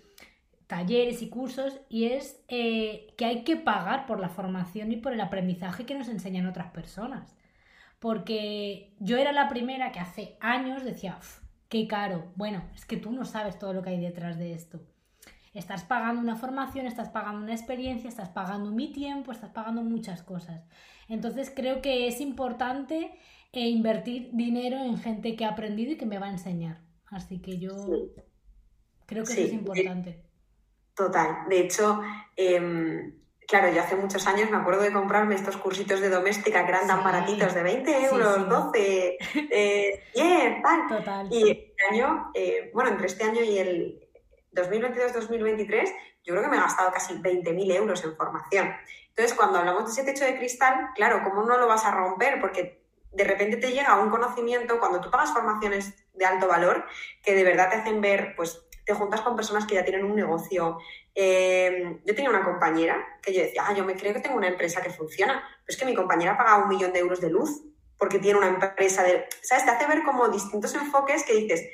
[0.66, 5.12] talleres y cursos y es eh, que hay que pagar por la formación y por
[5.12, 7.36] el aprendizaje que nos enseñan otras personas.
[8.00, 11.18] Porque yo era la primera que hace años decía,
[11.68, 12.32] qué caro.
[12.34, 14.80] Bueno, es que tú no sabes todo lo que hay detrás de esto.
[15.56, 20.22] Estás pagando una formación, estás pagando una experiencia, estás pagando mi tiempo, estás pagando muchas
[20.22, 20.62] cosas.
[21.08, 23.18] Entonces creo que es importante
[23.52, 26.82] eh, invertir dinero en gente que ha aprendido y que me va a enseñar.
[27.06, 27.74] Así que yo
[29.06, 30.22] creo que eso es importante.
[30.94, 31.48] Total.
[31.48, 32.02] De hecho,
[32.36, 33.14] em,
[33.48, 36.86] claro, yo hace muchos años me acuerdo de comprarme estos cursitos de doméstica que eran
[36.86, 39.18] tan baratitos de 20 euros, 12,
[39.50, 40.86] eh, 10, tal.
[40.86, 41.28] Total.
[41.30, 44.05] Y este año, eh, bueno, entre este año y el,
[44.52, 48.74] 2022-2023, yo creo que me he gastado casi 20.000 euros en formación.
[49.08, 52.40] Entonces, cuando hablamos de ese techo de cristal, claro, ¿cómo no lo vas a romper?
[52.40, 52.82] Porque
[53.12, 56.84] de repente te llega un conocimiento, cuando tú pagas formaciones de alto valor,
[57.22, 60.14] que de verdad te hacen ver, pues te juntas con personas que ya tienen un
[60.14, 60.78] negocio.
[61.14, 64.48] Eh, yo tenía una compañera que yo decía, ah, yo me creo que tengo una
[64.48, 67.62] empresa que funciona, pero es que mi compañera paga un millón de euros de luz
[67.98, 69.26] porque tiene una empresa de...
[69.42, 69.64] ¿Sabes?
[69.64, 71.66] Te hace ver como distintos enfoques que dices,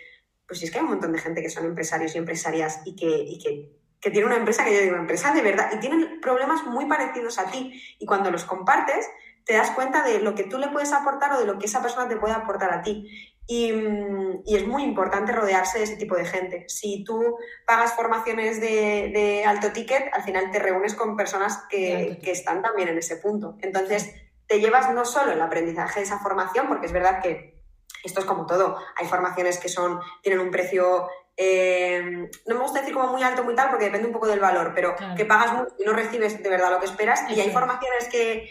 [0.53, 3.07] pues es que hay un montón de gente que son empresarios y empresarias y que,
[3.07, 6.67] y que, que tiene una empresa que yo digo, empresa de verdad, y tienen problemas
[6.67, 7.83] muy parecidos a ti.
[7.99, 9.09] Y cuando los compartes,
[9.47, 11.81] te das cuenta de lo que tú le puedes aportar o de lo que esa
[11.81, 13.09] persona te puede aportar a ti.
[13.47, 16.67] Y, mm, y, es muy importante rodearse de ese tipo de gente.
[16.69, 22.19] Si tú pagas formaciones de, de alto ticket, al final te reúnes con personas que,
[22.23, 23.57] que, están también en ese punto.
[23.63, 24.15] Entonces,
[24.47, 27.62] te llevas no solo el aprendizaje de esa formación, porque es verdad que
[28.05, 28.79] esto es como todo.
[28.97, 33.43] Hay formaciones que son, tienen un precio eh, no me gusta decir como muy alto,
[33.43, 36.43] muy tal, porque depende un poco del valor, pero que pagas mucho y no recibes
[36.43, 37.23] de verdad lo que esperas.
[37.31, 38.49] y hay formaciones que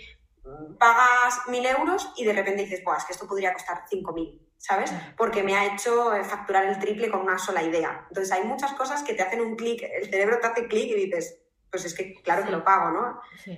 [0.80, 4.42] pagas mil euros y de repente dices, pues es que esto podría costar cinco mil,
[4.58, 4.92] ¿sabes?
[5.16, 8.06] Porque me ha hecho eh, facturar el triple con una sola idea.
[8.10, 11.06] Entonces hay muchas cosas que te hacen un clic, el cerebro te hace clic y
[11.06, 11.40] dices,
[11.70, 13.22] pues es que claro que lo pago, ¿no?
[13.44, 13.58] Sí.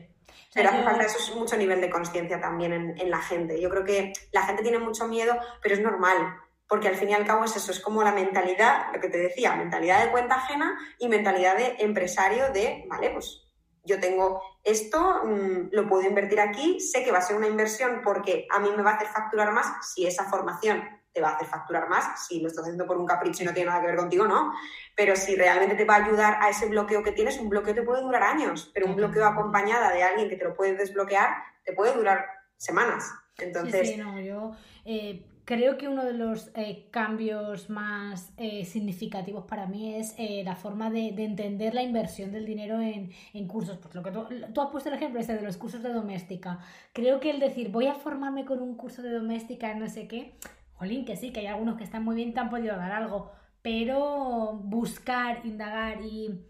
[0.53, 3.59] Pero hace falta eso es mucho nivel de conciencia también en, en, la gente.
[3.59, 6.37] Yo creo que la gente tiene mucho miedo, pero es normal,
[6.67, 9.17] porque al fin y al cabo es eso, es como la mentalidad, lo que te
[9.17, 13.43] decía, mentalidad de cuenta ajena y mentalidad de empresario de, vale, pues
[13.83, 18.01] yo tengo esto, mm, lo puedo invertir aquí, sé que va a ser una inversión
[18.03, 20.83] porque a mí me va a hacer facturar más si esa formación
[21.13, 23.53] te va a hacer facturar más, si lo estás haciendo por un capricho y no
[23.53, 24.51] tiene nada que ver contigo, no.
[24.95, 27.83] Pero si realmente te va a ayudar a ese bloqueo que tienes, un bloqueo te
[27.83, 31.73] puede durar años, pero un bloqueo acompañada de alguien que te lo puede desbloquear, te
[31.73, 32.25] puede durar
[32.57, 33.11] semanas.
[33.37, 34.51] Entonces, sí, no, yo
[34.85, 40.43] eh, creo que uno de los eh, cambios más eh, significativos para mí es eh,
[40.45, 43.11] la forma de, entender la inversión del dinero en,
[43.47, 43.77] cursos.
[43.77, 46.59] Pues lo que tú, has puesto el ejemplo este de los cursos de doméstica.
[46.93, 50.07] Creo que el decir voy a formarme con un curso de doméstica en no sé
[50.07, 50.35] qué,
[50.83, 53.31] jolín, que sí, que hay algunos que están muy bien, te han podido dar algo,
[53.61, 56.45] pero buscar, indagar y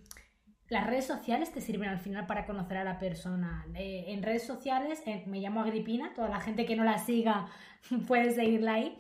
[0.70, 3.66] las redes sociales te sirven al final para conocer a la persona.
[3.76, 7.48] Eh, en redes sociales, eh, me llamo Agripina, toda la gente que no la siga
[8.08, 9.00] puede seguirla ahí.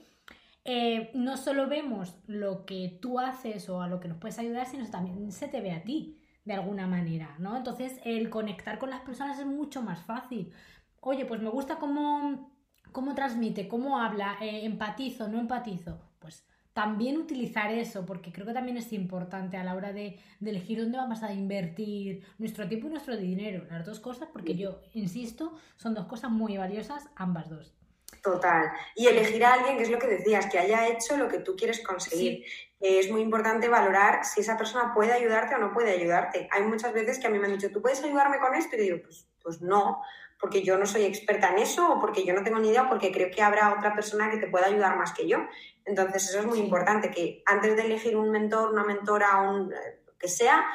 [0.66, 4.68] Eh, no solo vemos lo que tú haces o a lo que nos puedes ayudar,
[4.68, 7.58] sino también se te ve a ti de alguna manera, ¿no?
[7.58, 10.54] Entonces, el conectar con las personas es mucho más fácil.
[11.00, 12.53] Oye, pues me gusta cómo,
[12.94, 16.00] cómo transmite, cómo habla, empatizo, no empatizo.
[16.20, 20.80] Pues también utilizar eso, porque creo que también es importante a la hora de, elegir
[20.80, 23.66] dónde vamos a invertir nuestro tiempo y nuestro dinero.
[23.70, 27.76] Las dos cosas, porque yo insisto, son dos cosas muy valiosas, ambas dos.
[28.24, 28.72] Total.
[28.96, 31.56] Y elegir a alguien, que es lo que decías, que haya hecho lo que tú
[31.56, 32.46] quieres conseguir.
[32.80, 36.48] Es muy importante valorar si esa persona puede ayudarte o no puede ayudarte.
[36.52, 38.76] Hay muchas veces que a mí me han dicho, ¿tú puedes ayudarme con esto?
[38.76, 40.02] Y digo, pues, pues no,
[40.44, 43.14] porque yo no soy experta en eso o porque yo no tengo ni idea, porque
[43.14, 45.38] creo que habrá otra persona que te pueda ayudar más que yo.
[45.86, 50.02] Entonces, eso es muy importante, que antes de elegir un mentor, una mentora, un eh,
[50.20, 50.66] que sea,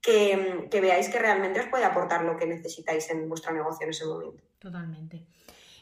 [0.00, 4.06] que, veáis que realmente os puede aportar lo que necesitáis en vuestro negocio en ese
[4.06, 4.44] momento.
[4.60, 5.26] Totalmente.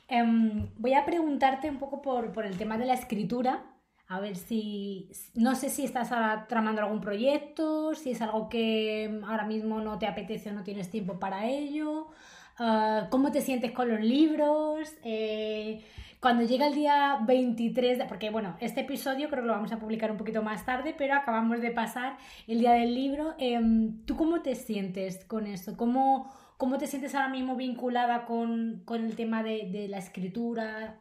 [0.09, 3.63] Em, voy a preguntarte un poco por, el tema de la escritura.
[4.09, 9.21] A ver si, no sé si estás ahora tramando algún proyecto, si es algo que
[9.27, 12.09] ahora mismo no te apetece o no tienes tiempo para ello.
[12.59, 14.89] Ah, ¿Cómo te sientes con los libros?
[15.03, 15.85] Eh,
[16.21, 20.11] cuando llega el día 23, porque bueno, este episodio creo que lo vamos a publicar
[20.11, 23.35] un poquito más tarde, pero acabamos de pasar el día del libro.
[23.39, 25.77] Em, ¿Tú cómo te sientes con esto?
[25.77, 31.01] ¿Cómo, cómo te sientes ahora mismo vinculada con, el tema de, la escritura?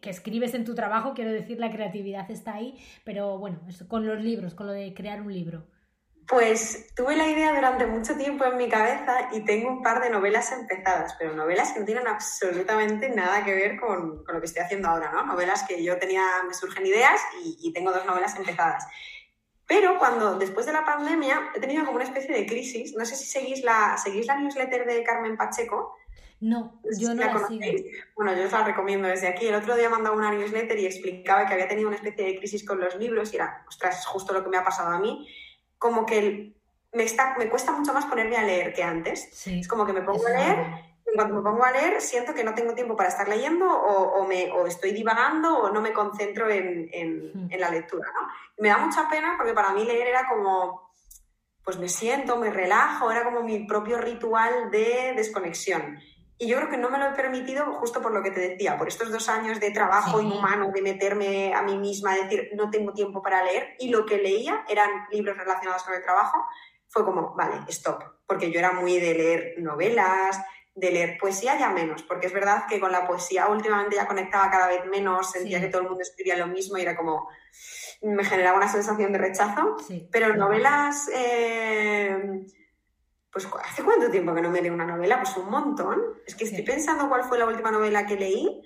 [0.00, 4.22] que escribes en tu trabajo, quiero decir, la creatividad está ahí, pero bueno, con los
[4.22, 5.66] libros, con lo de crear un libro.
[6.26, 10.08] Pues tuve la idea durante mucho tiempo en mi cabeza y tengo un par de
[10.08, 14.62] novelas empezadas, pero novelas que no tienen absolutamente nada que ver con, lo que estoy
[14.62, 15.26] haciendo ahora, ¿no?
[15.26, 18.86] Novelas que yo tenía, me surgen ideas y, tengo dos novelas empezadas.
[19.66, 22.94] Pero cuando, después de la pandemia, he tenido como una especie de crisis.
[22.96, 25.96] No sé si seguís la, seguís la newsletter de Carmen Pacheco.
[26.40, 27.48] No, yo no la, la
[28.14, 29.46] Bueno, yo os la recomiendo desde aquí.
[29.46, 32.64] El otro día mandaba una newsletter y explicaba que había tenido una especie de crisis
[32.64, 35.26] con los libros y era, ostras, es justo lo que me ha pasado a mí
[35.84, 36.54] como que
[36.94, 39.46] me, está, me cuesta mucho más ponerme a leer que antes.
[39.46, 40.66] es como que me pongo a leer,
[41.06, 44.26] y cuando me pongo a leer siento que no tengo tiempo para estar leyendo o,
[44.26, 48.08] me, o estoy divagando o no me concentro en, en, en la lectura.
[48.14, 48.28] ¿no?
[48.56, 50.90] Me da mucha pena porque para mí leer era como,
[51.62, 55.98] pues me siento, me relajo, era como mi propio ritual de desconexión.
[56.36, 58.76] Y yo creo que no me lo he permitido justo por lo que te decía,
[58.76, 62.92] por estos dos años de trabajo inhumano, de meterme a mí misma, decir, no tengo
[62.92, 66.44] tiempo para leer, y lo que leía eran libros relacionados con el trabajo,
[66.88, 70.40] fue como, vale, stop, porque yo era muy de leer novelas,
[70.74, 74.50] de leer poesía ya menos, porque es verdad que con la poesía últimamente ya conectaba
[74.50, 77.28] cada vez menos, sentía que todo el mundo escribía lo mismo y era como,
[78.02, 79.76] me generaba una sensación de rechazo,
[80.10, 81.08] pero novelas...
[81.14, 82.44] Eh,
[83.34, 85.20] pues ¿hace cuánto tiempo que no me leo una novela?
[85.20, 86.00] Pues un montón.
[86.24, 88.62] Es que estoy pensando cuál fue la última novela que leí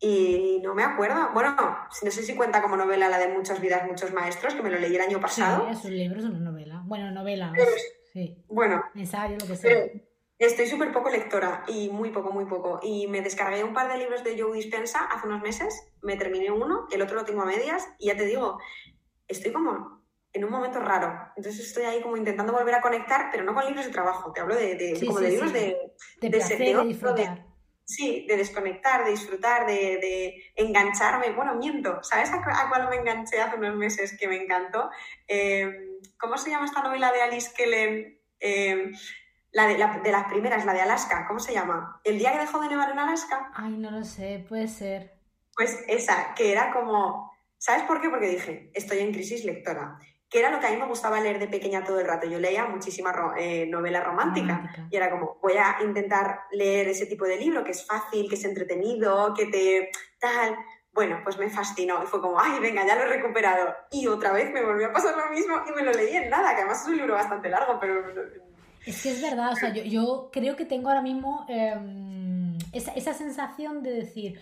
[0.00, 1.30] y no me acuerdo.
[1.32, 4.70] Bueno, no sé si cuenta como novela la de Muchas vidas, muchos maestros, que me
[4.70, 5.66] lo leí el año pasado.
[5.68, 6.82] Sí, es un libro, es una novela.
[6.84, 7.52] Bueno, novela.
[8.12, 8.44] sí.
[8.48, 8.82] Bueno.
[8.96, 9.86] Ensayo, lo que sea.
[10.36, 12.80] Estoy súper poco lectora y muy poco, muy poco.
[12.82, 16.50] Y me descargué un par de libros de Joe Dispensa hace unos meses, me terminé
[16.50, 18.58] uno, el otro lo tengo a medias y ya te digo,
[19.28, 19.95] estoy como
[20.36, 21.32] en un momento raro.
[21.34, 24.40] Entonces estoy ahí como intentando volver a conectar, pero no con libros de trabajo, te
[24.40, 25.76] hablo de, de como de libros de,
[26.20, 27.46] de, de, disfrutar.
[27.84, 31.32] Sí, de desconectar, de disfrutar, de, engancharme.
[31.32, 32.02] Bueno, miento.
[32.02, 34.90] ¿Sabes a, cuál me enganché hace unos meses que me encantó?
[35.26, 35.72] Em,
[36.18, 38.18] ¿Cómo se llama esta novela de Alice Kellen?
[38.40, 38.92] Em,
[39.52, 41.26] la de, la de, las primeras, la de Alaska.
[41.28, 42.00] ¿Cómo se llama?
[42.04, 43.52] ¿El día que dejó de nevar en Alaska?
[43.54, 45.14] Ay, no lo sé, puede ser.
[45.56, 47.32] Pues esa, que era como...
[47.56, 48.10] ¿Sabes por qué?
[48.10, 49.98] Porque dije, estoy en crisis lectora
[50.36, 52.26] que era lo que a mí me gustaba leer de pequeña todo el rato.
[52.28, 57.24] Yo leía muchísima eh, novela romántica, y era como, voy a intentar leer ese tipo
[57.24, 60.54] de libro que es fácil, que es entretenido, que te tal.
[60.92, 63.74] Bueno, pues me fascinó y fue como, ay, venga, ya lo he recuperado.
[63.90, 66.54] Y otra vez me volvió a pasar lo mismo y me lo leí en nada,
[66.54, 68.04] que además es un libro bastante largo, pero...
[68.84, 72.92] Es que es verdad, o sea, yo, yo creo que tengo ahora mismo em, esa,
[72.92, 74.38] esa sensación de decir,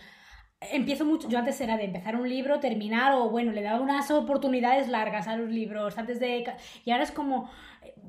[0.73, 4.11] empiezo mucho, yo antes era de empezar un libro, terminar o bueno, le daba unas
[4.11, 6.45] oportunidades largas a los libros antes de...
[6.85, 7.51] Y ahora es como,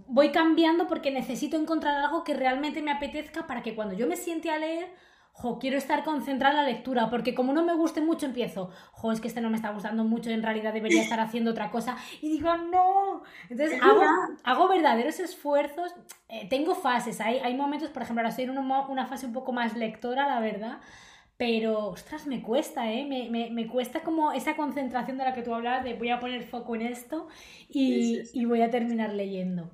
[0.08, 4.16] voy cambiando porque necesito encontrar algo que realmente me apetezca para que cuando yo me
[4.16, 4.88] siente a leer,
[5.38, 9.12] jo, quiero estar concentrada en la lectura, porque como no me guste mucho empiezo, jo,
[9.12, 11.97] es que este no me está gustando mucho, en realidad debería estar haciendo otra cosa,
[12.22, 13.24] y digo, no.
[13.49, 14.01] Entonces hago,
[14.43, 15.93] hago verdaderos esfuerzos,
[16.30, 19.34] eh, tengo fases, hay, hay momentos, por ejemplo, ahora estoy en una, una fase un
[19.34, 20.80] poco más lectora, la verdad,
[21.38, 23.06] pero, ostras, me cuesta, ¿eh?
[23.06, 26.20] Me, me, me, cuesta como esa concentración de la que tú hablas, de voy a
[26.20, 27.28] poner foco en esto
[27.68, 29.72] y, y voy a terminar leyendo.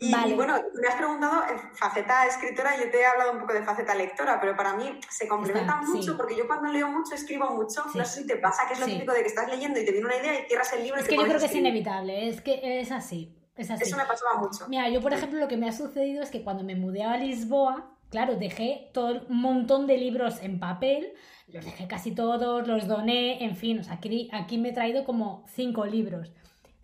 [0.00, 0.34] Y, vale.
[0.34, 1.44] bueno, me has preguntado
[1.74, 5.28] faceta escritora, yo te he hablado un poco de faceta lectora, pero para mí se
[5.28, 7.84] complementa mucho porque yo cuando leo mucho escribo mucho.
[7.94, 9.92] No sé si te pasa, que es lo típico de que estás leyendo y te
[9.92, 10.98] viene una idea y cierras el libro.
[10.98, 13.38] Es y que yo creo que es inevitable, es que es así.
[13.56, 13.84] Es así.
[13.84, 14.68] Eso me pasaba mucho.
[14.68, 17.16] Mira, yo por ejemplo lo que me ha sucedido es que cuando me mudé a
[17.16, 21.14] Lisboa, claro, dejé todo un montón de libros en papel,
[21.48, 25.04] los dejé casi todos, los doné, en fin, o sea, aquí, aquí me he traído
[25.04, 26.30] como cinco libros.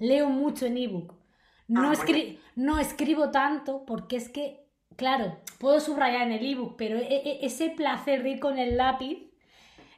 [0.01, 1.15] Leo mucho en ebook.
[1.69, 1.95] No, ah,
[2.57, 4.67] no escribo tanto porque es que,
[4.97, 8.77] claro, puedo subrayar en el ebook, pero e, e, ese placer de ir con el
[8.77, 9.31] lápiz,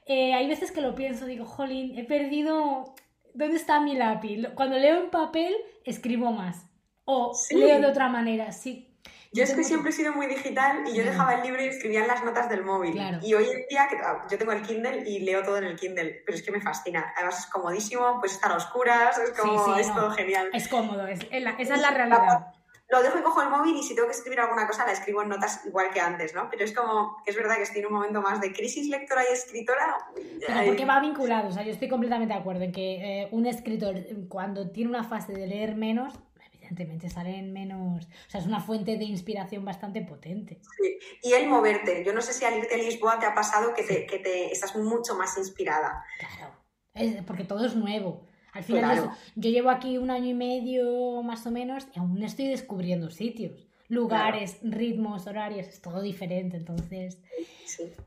[0.05, 2.95] eh, hay veces que lo pienso, digo, jolín, he perdido...
[3.33, 4.49] ¿Dónde está mi lápiz?
[4.55, 5.55] Cuando leo en papel,
[5.87, 6.68] escribo más.
[7.07, 8.91] O leo de otra manera, sí.
[9.34, 12.03] Yo es que siempre he sido muy digital y yo dejaba el libro y escribía
[12.03, 13.00] en las notas del móvil.
[13.22, 15.76] Y hoy en día, que ah, yo tengo el Kindle y leo todo en el
[15.76, 17.14] Kindle, pero es que me fascina.
[17.16, 20.50] Además es comodísimo, pues estar a oscuras, es como, es todo genial.
[20.53, 22.53] Es cómodo, es, esa es la realidad.
[22.90, 25.22] Lo dejo y cojo el móvil y si tengo que escribir alguna cosa la escribo
[25.22, 26.50] en notas igual que antes, ¿no?
[26.50, 29.32] Pero es como, es verdad que estoy en un momento más de crisis lectora y
[29.32, 29.96] escritora.
[30.14, 33.46] Pero porque va vinculado, o sea, yo estoy completamente de acuerdo en que eh, un
[33.46, 33.94] escritor
[34.28, 36.12] cuando tiene una fase de leer menos,
[36.73, 40.59] evidentemente salen menos, o sea, es una fuente de inspiración bastante potente.
[40.79, 40.99] Sí.
[41.23, 43.83] Y el moverte, yo no sé si al irte a Lisboa te ha pasado que,
[43.83, 46.05] te, que te estás mucho más inspirada.
[46.18, 46.55] Claro,
[46.95, 48.27] es porque todo es nuevo.
[48.53, 52.49] Al final, yo llevo aquí un año y medio más o menos y aún estoy
[52.49, 56.59] descubriendo sitios, lugares, ritmos, horarios, es todo diferente.
[56.59, 57.18] Entonces,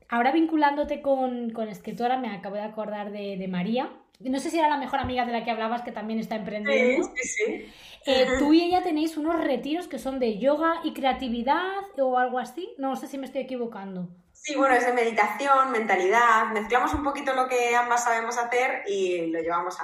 [0.07, 4.59] ahora vinculándote con, con, escritora, me acabo de acordar de, de María, no sé si
[4.59, 7.09] era la mejor amiga de la que hablabas, que también está emprendiendo.
[7.15, 7.73] Sí, sí,
[8.05, 12.39] eh, tú y ella tenéis unos retiros que son de yoga y creatividad o algo
[12.39, 12.73] así.
[12.77, 14.09] No sé si me estoy equivocando.
[14.31, 16.51] Sí, bueno, es de meditación, mentalidad.
[16.53, 19.77] Mezclamos un poquito lo que ambas sabemos hacer y lo llevamos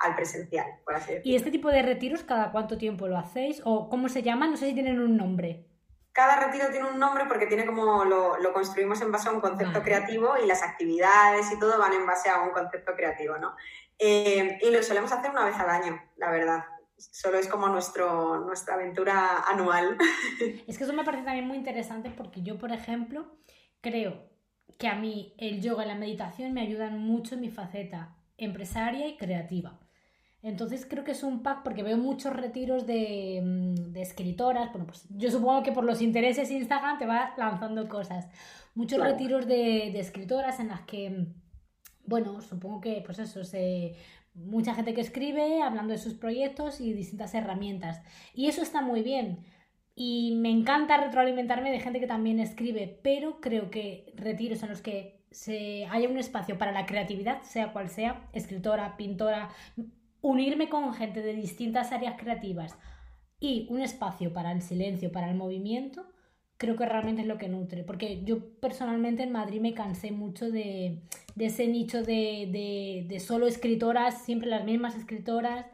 [0.00, 1.32] al presencial, por así decirlo.
[1.32, 3.62] ¿Y este tipo de retiros cada cuánto tiempo lo hacéis?
[3.64, 4.50] ¿O cómo se llaman?
[4.50, 5.69] No sé si tienen un nombre
[6.12, 9.40] cada retiro tiene un nombre porque tiene como lo, lo construimos en base a un
[9.40, 13.54] concepto creativo y las actividades y todo van en base a un concepto creativo, ¿no?
[13.98, 16.64] Eh, y lo solemos hacer una vez al año, la verdad.
[16.96, 19.96] Solo es como nuestro, nuestra aventura anual.
[20.66, 23.38] Es que eso me parece también muy interesante porque yo, por ejemplo,
[23.80, 24.30] creo
[24.78, 29.06] que a mí el yoga y la meditación me ayudan mucho en mi faceta empresaria
[29.06, 29.78] y creativa.
[30.42, 34.70] Entonces creo que es un pack porque veo muchos retiros de, mm, de, escritoras.
[34.72, 38.28] Bueno, pues yo supongo que por los intereses Instagram te va lanzando cosas.
[38.74, 41.34] Muchos retiros de, de, escritoras en las que, mm,
[42.06, 43.96] bueno, supongo que pues eso, se,
[44.34, 48.00] mucha gente que escribe hablando de sus proyectos y distintas herramientas.
[48.34, 49.44] Y eso está muy bien.
[49.94, 54.80] Y me encanta retroalimentarme de gente que también escribe, pero creo que retiros en los
[54.80, 59.50] que se haya un espacio para la creatividad, sea cual sea, escritora, pintora,
[60.22, 62.76] unirme con gente de distintas áreas creativas
[63.38, 66.06] y un espacio para el silencio, para el movimiento,
[66.60, 67.84] creo que realmente es lo que nutre.
[67.84, 71.00] Porque yo personalmente en Madrid me cansé mucho de,
[71.38, 75.66] ese nicho de, de, solo escritoras, siempre las mismas escritoras.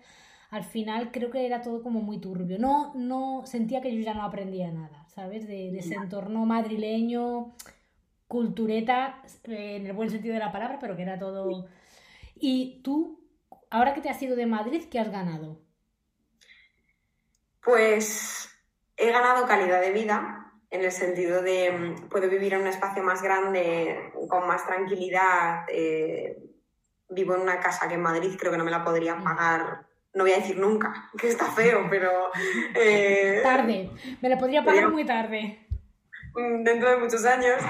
[0.51, 2.57] Al final creo que era todo como muy turbio.
[2.61, 5.49] No, no sentía que yo ya no aprendía nada, ¿sabes?
[5.49, 7.57] De, ese entorno madrileño,
[8.29, 11.67] cultureta, en el buen sentido de la palabra, pero que era todo...
[12.39, 13.26] Y tú
[13.77, 15.61] ahora que te has ido de Madrid, ¿qué has ganado?
[17.63, 18.49] Pues
[18.97, 23.03] he ganado calidad de vida, en el sentido de mm, puedo vivir en un espacio
[23.03, 25.65] más grande, con más tranquilidad.
[25.69, 26.39] eh,
[27.09, 30.25] vivo en una casa que en Madrid creo que no me la podría pagar, no
[30.25, 32.11] voy a decir nunca, que está feo, pero
[32.75, 33.91] eh, Tarde.
[34.21, 35.67] Me lo podría pagar Pero- muy tarde.
[36.35, 37.63] mm, dentro de muchos años.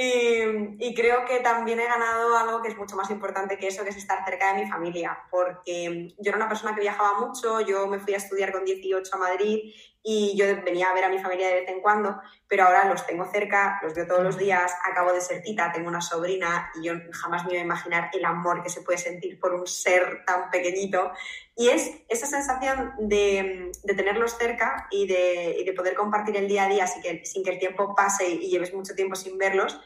[0.00, 3.90] Y, creo que también he ganado algo que es mucho más importante que eso, que
[3.90, 7.88] es estar cerca de mi familia, porque yo era una persona que viajaba mucho, yo
[7.88, 11.18] me fui a estudiar con 18 a Madrid y yo venía a ver a mi
[11.18, 14.72] familia de vez en cuando, pero ahora los tengo cerca, los veo todos los días,
[14.84, 18.24] acabo de ser tita, tengo una sobrina y yo jamás me iba a imaginar el
[18.24, 21.12] amor que se puede sentir por un ser tan pequeñito.
[21.56, 26.48] Y es esa sensación de, de tenerlos cerca y de, y de poder compartir el
[26.48, 29.36] día a día sin que, sin que el tiempo pase y lleves mucho tiempo sin
[29.38, 29.80] verlos,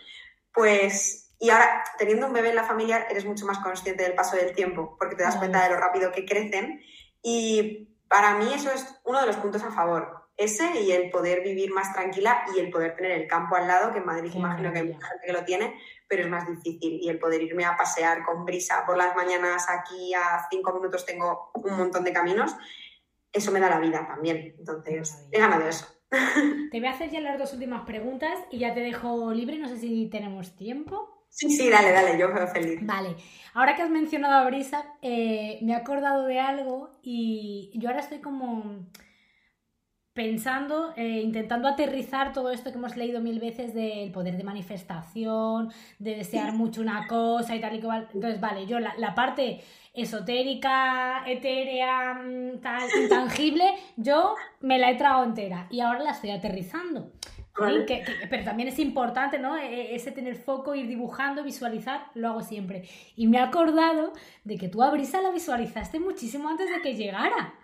[0.52, 1.18] pues...
[1.40, 4.54] Y ahora, teniendo un bebé en la familia, eres mucho más consciente del paso del
[4.54, 6.80] tiempo, porque te das cuenta de lo rápido que crecen.
[7.20, 10.28] Y para mí eso es uno de los puntos a favor.
[10.36, 13.90] Ese y el poder vivir más tranquila y el poder tener el campo al lado,
[13.90, 16.46] que en Madrid Qué imagino que hay mucha gente que lo tiene, pero es más
[16.46, 17.00] difícil.
[17.00, 21.06] Y el poder irme a pasear con brisa por las mañanas aquí a cinco minutos
[21.06, 22.54] tengo un montón de caminos,
[23.32, 24.56] eso me da la vida también.
[24.58, 25.86] Entonces, he ganado eso.
[26.70, 29.56] Te voy a hacer ya las dos últimas preguntas y ya te dejo libre.
[29.56, 31.11] No sé si tenemos tiempo.
[31.32, 32.78] Sí, sí, dale, dale, yo veo feliz.
[32.82, 33.16] Vale,
[33.54, 38.00] ahora que has mencionado a Brisa, eh, me he acordado de algo y yo ahora
[38.00, 38.86] estoy como
[40.12, 45.72] pensando, eh, intentando aterrizar todo esto que hemos leído mil veces del poder de manifestación,
[45.98, 48.08] de desear mucho una cosa y tal y cual.
[48.12, 49.62] Entonces, vale, yo la, la parte
[49.94, 53.64] esotérica, etérea, mm, tal, intangible,
[53.96, 57.10] yo me la he tragado entera y ahora la estoy aterrizando.
[57.58, 57.84] Vale.
[57.86, 59.56] Que- que- pero también es importante, ¿no?
[59.58, 62.88] E- Ese tener foco, ir dibujando, visualizar, lo hago siempre.
[63.16, 64.12] Y me he acordado
[64.44, 67.54] de que tú a Brisa la visualizaste muchísimo antes de que llegara.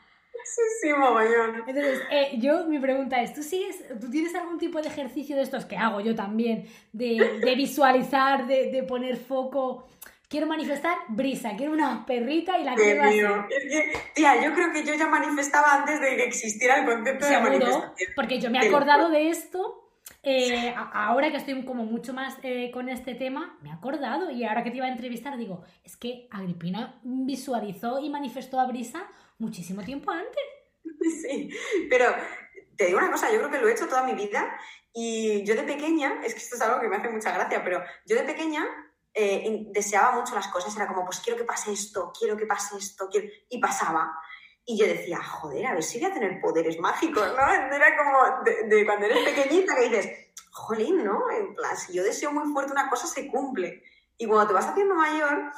[0.45, 1.57] Sí, sí, mogollón.
[1.67, 5.43] Entonces, eh, yo, mi pregunta es, ¿tú sigues, tú tienes algún tipo de ejercicio de
[5.43, 9.89] estos que hago yo también, de, de visualizar, de, de poner foco?
[10.29, 13.19] Quiero manifestar brisa, quiero una perrita y la quiero así.
[13.19, 17.25] Es que, tía, yo creo que yo ya manifestaba antes de que existiera el concepto
[17.25, 18.09] de Seguro, manifestación.
[18.15, 19.91] porque yo me he acordado de esto.
[20.23, 24.45] eh, ahora que estoy como mucho más eh, con este tema, me he acordado y
[24.45, 29.07] ahora que te iba a entrevistar digo, es que Agripina visualizó y manifestó a Brisa
[29.39, 30.43] muchísimo tiempo antes.
[31.23, 31.51] Sí,
[31.89, 32.07] pero
[32.77, 34.47] te digo una cosa, yo creo que lo he hecho toda mi vida
[34.93, 37.83] y yo de pequeña, es que esto es algo que me hace mucha gracia, pero
[38.07, 38.65] yo de pequeña
[39.21, 42.77] eh, deseaba mucho las cosas, era como, pues quiero que pase esto, quiero que pase
[42.79, 43.27] esto, quiero...
[43.49, 44.17] y pasaba.
[44.65, 47.53] Y yo decía, joder, a ver si voy a tener poderes mágicos, ¿no?
[47.75, 50.11] Era como de, de cuando eres pequeñita que dices,
[50.53, 51.31] jolín, ¿no?
[51.31, 53.83] En plan, si yo deseo muy fuerte una cosa, se cumple.
[54.19, 55.53] Y cuando te vas haciendo mayor,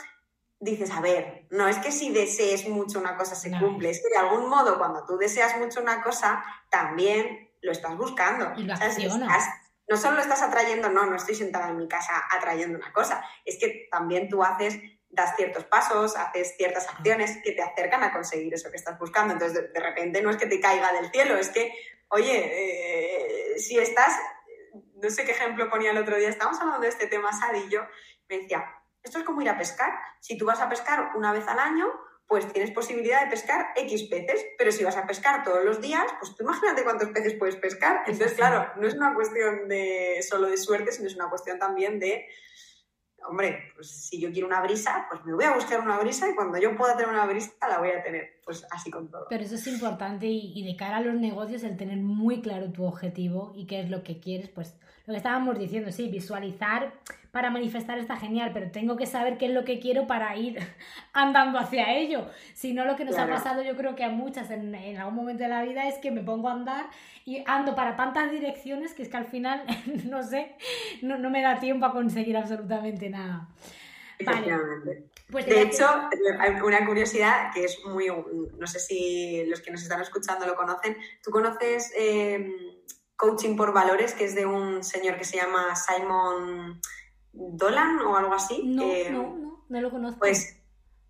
[0.61, 3.59] dices, a ver, no es que si desees mucho una cosa se No.
[3.59, 7.97] cumple, es que de algún modo cuando tú deseas mucho una cosa, también lo estás
[7.97, 8.53] buscando.
[8.57, 9.23] Y lo accionas.
[9.23, 9.60] Estás-
[9.91, 13.25] no solo lo estás atrayendo, no, no estoy sentada en mi casa atrayendo una cosa,
[13.45, 14.79] es que también tú haces,
[15.09, 19.33] das ciertos pasos, haces ciertas acciones que te acercan a conseguir eso que estás buscando.
[19.33, 21.73] Entonces, de, de repente no es que te caiga del cielo, es que,
[22.09, 24.17] oye, eh, si estás,
[24.95, 27.71] no sé qué ejemplo ponía el otro día, estábamos hablando de este tema, Sadi y
[27.71, 27.81] yo,
[28.29, 28.65] me decía,
[29.03, 29.93] esto es como ir a pescar.
[30.21, 31.93] Si tú vas a pescar una vez al año,
[32.31, 36.05] pues tienes posibilidad de pescar X peces, pero si vas a pescar todos los días,
[36.21, 38.03] pues tú imagínate cuántos peces puedes pescar.
[38.07, 41.59] Es Entonces, claro, no es una cuestión de solo de suerte, sino es una cuestión
[41.59, 42.29] también de,
[43.27, 46.37] hombre, pues si yo quiero una brisa, pues me voy a buscar una brisa y
[46.37, 48.40] cuando yo pueda tener una brisa la voy a tener.
[48.51, 49.27] Pues así con todo.
[49.31, 52.73] Pero eso es importante y, y de cara a los negocios el tener muy claro
[52.73, 54.75] tu objetivo y qué es lo que quieres, pues
[55.07, 56.93] lo que estábamos diciendo, sí, visualizar
[57.31, 60.59] para manifestar está genial, pero tengo que saber qué es lo que quiero para ir
[61.13, 62.27] andando hacia ello.
[62.55, 63.33] Si no, lo que nos Claro.
[63.33, 65.99] ha pasado yo creo que a muchas en, en algún momento de la vida es
[65.99, 66.87] que me pongo a andar
[67.25, 69.63] y ando para tantas direcciones que es que al final,
[70.09, 70.57] no sé,
[71.03, 73.49] no, no me da tiempo a conseguir absolutamente nada.
[74.25, 75.10] Vale.
[75.31, 75.87] Pues De hecho,
[76.65, 80.97] una curiosidad que es muy, no sé si los que nos están escuchando lo conocen.
[81.23, 82.85] ¿Tú conoces eh,
[83.17, 86.81] Coaching por Valores, que es de un señor que se llama Simon
[87.33, 88.63] Dolan o algo así?
[88.65, 90.21] no, Eh, no, no, no lo conozco.
[90.21, 90.57] Pues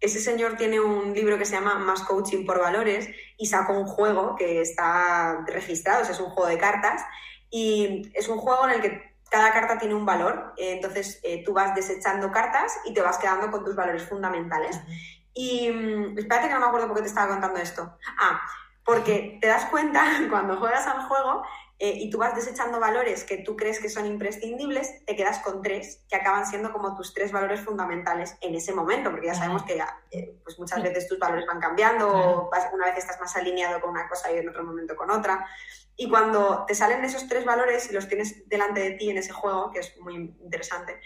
[0.01, 3.87] ese señor tiene un libro que se llama Más Coaching por Valores y sacó un
[3.87, 7.03] juego que está registrado, o sea, es un juego de cartas
[7.51, 11.43] y es un juego en el que cada carta tiene un valor, eh, entonces eh,
[11.45, 14.81] tú vas desechando cartas y te vas quedando con tus valores fundamentales.
[15.33, 17.97] Y mm, espérate que no me acuerdo por qué te estaba contando esto.
[18.19, 18.41] Ah,
[18.85, 21.45] porque te das cuenta cuando juegas al juego
[21.83, 25.63] eh, y tú vas desechando valores que tú crees que son imprescindibles, te quedas con
[25.63, 29.63] tres que acaban siendo como tus tres valores fundamentales en ese momento, porque ya sabemos
[29.63, 33.93] que eh, pues muchas veces tus valores van cambiando, una vez estás más alineado con
[33.93, 35.47] una cosa y en otro momento con otra.
[35.97, 39.33] Y cuando te salen esos tres valores y los tienes delante de ti en ese
[39.33, 41.01] juego, que es muy interesante,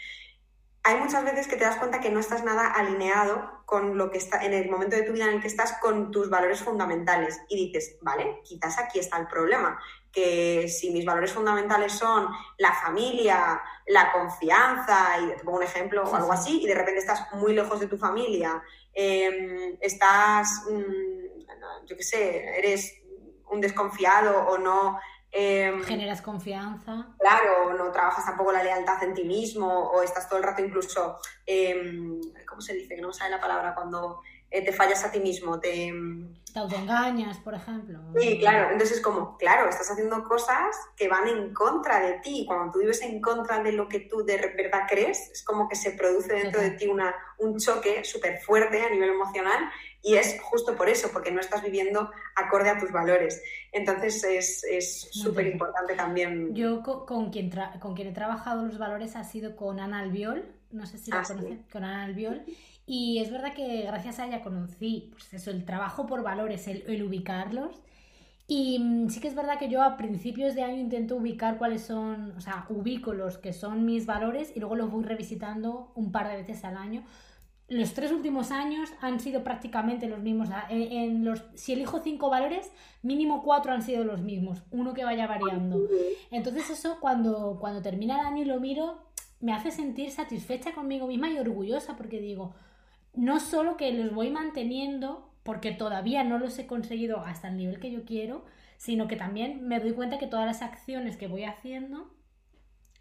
[0.82, 4.18] hay muchas veces que te das cuenta que no estás nada alineado con lo que
[4.18, 7.40] está en el momento de tu vida en el que estás con tus valores fundamentales
[7.48, 9.80] y dices, vale, quizás aquí está el problema,
[10.14, 16.04] que si mis valores fundamentales son la familia, la confianza, y te pongo un ejemplo
[16.04, 18.62] o algo así, y de repente estás muy lejos de tu familia,
[18.92, 23.02] em, estás, mm, yo qué sé, eres
[23.50, 24.98] un desconfiado o no
[25.36, 27.08] Em, Generas confianza.
[27.18, 31.18] Claro, no trabajas tampoco la lealtad en ti mismo o estás todo el rato incluso,
[31.44, 31.74] eh,
[32.46, 32.94] ¿cómo se dice?
[32.94, 34.20] Que no me sale la palabra cuando
[34.62, 35.92] te fallas a ti mismo, te...
[36.52, 37.98] Te autoengañas, por ejemplo.
[38.16, 38.70] Sí, claro.
[38.70, 42.44] Entonces es como, claro, estás haciendo cosas que van en contra de ti.
[42.46, 45.74] Cuando tú vives en contra de lo que tú de verdad crees, es como que
[45.74, 49.68] se produce dentro de ti una, un choque súper fuerte a nivel emocional
[50.04, 53.42] y es justo por eso, porque no estás viviendo acorde a tus valores.
[53.72, 56.54] Entonces es súper importante también.
[56.54, 57.50] Yo con, quien
[57.80, 61.20] con quien he trabajado los valores ha sido con Ana Albiol, no sé si la
[61.20, 62.44] ah, conocen, con Ana Albiol.
[62.86, 66.84] Y es verdad que gracias a ella conocí pues eso, el trabajo por valores, el,
[66.86, 67.80] el ubicarlos.
[68.46, 71.82] Y mm, sí que es verdad que yo a principios de año intento ubicar cuáles
[71.82, 76.12] son, o sea, ubico los que son mis valores y luego los voy revisitando un
[76.12, 77.04] par de veces al año
[77.68, 80.48] los tres últimos años han sido prácticamente los mismos.
[80.68, 82.70] En, los, si elijo cinco valores,
[83.02, 85.88] mínimo cuatro han sido los mismos, uno que vaya variando.
[86.30, 88.98] Entonces eso cuando, cuando termina el año y lo miro,
[89.40, 92.54] me hace sentir satisfecha conmigo misma y orgullosa porque digo,
[93.14, 97.80] no solo que los voy manteniendo, porque todavía no los he conseguido hasta el nivel
[97.80, 98.44] que yo quiero,
[98.76, 102.10] sino que también me doy cuenta que todas las acciones que voy haciendo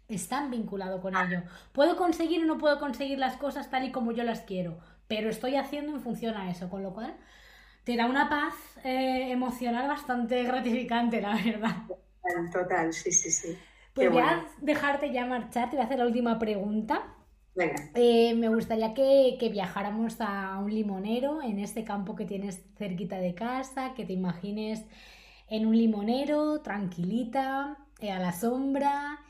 [0.08, 1.42] están vinculados con ello.
[1.72, 5.30] Puedo conseguir o no puedo conseguir las cosas tal y como yo las quiero, pero
[5.30, 7.16] estoy haciendo en función a eso, con lo cual
[7.84, 8.54] te da una paz
[8.84, 11.76] eh, emocional bastante gratificante, la verdad.
[12.52, 13.58] Total, sí, sí, sí.
[13.94, 17.13] Pues voy a dejarte ya marchar, te voy a hacer la última pregunta.
[17.54, 17.90] Venga.
[17.94, 23.34] Eh, me gustaría que, viajáramos a un limonero en este campo que tienes cerquita de
[23.34, 24.84] casa, que te imagines
[25.48, 29.20] en un limonero, tranquilita, eh, a la sombra,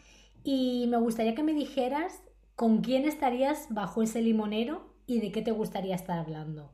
[0.42, 2.22] y me gustaría que me dijeras
[2.56, 6.72] con quién estarías bajo ese limonero y de qué te gustaría estar hablando.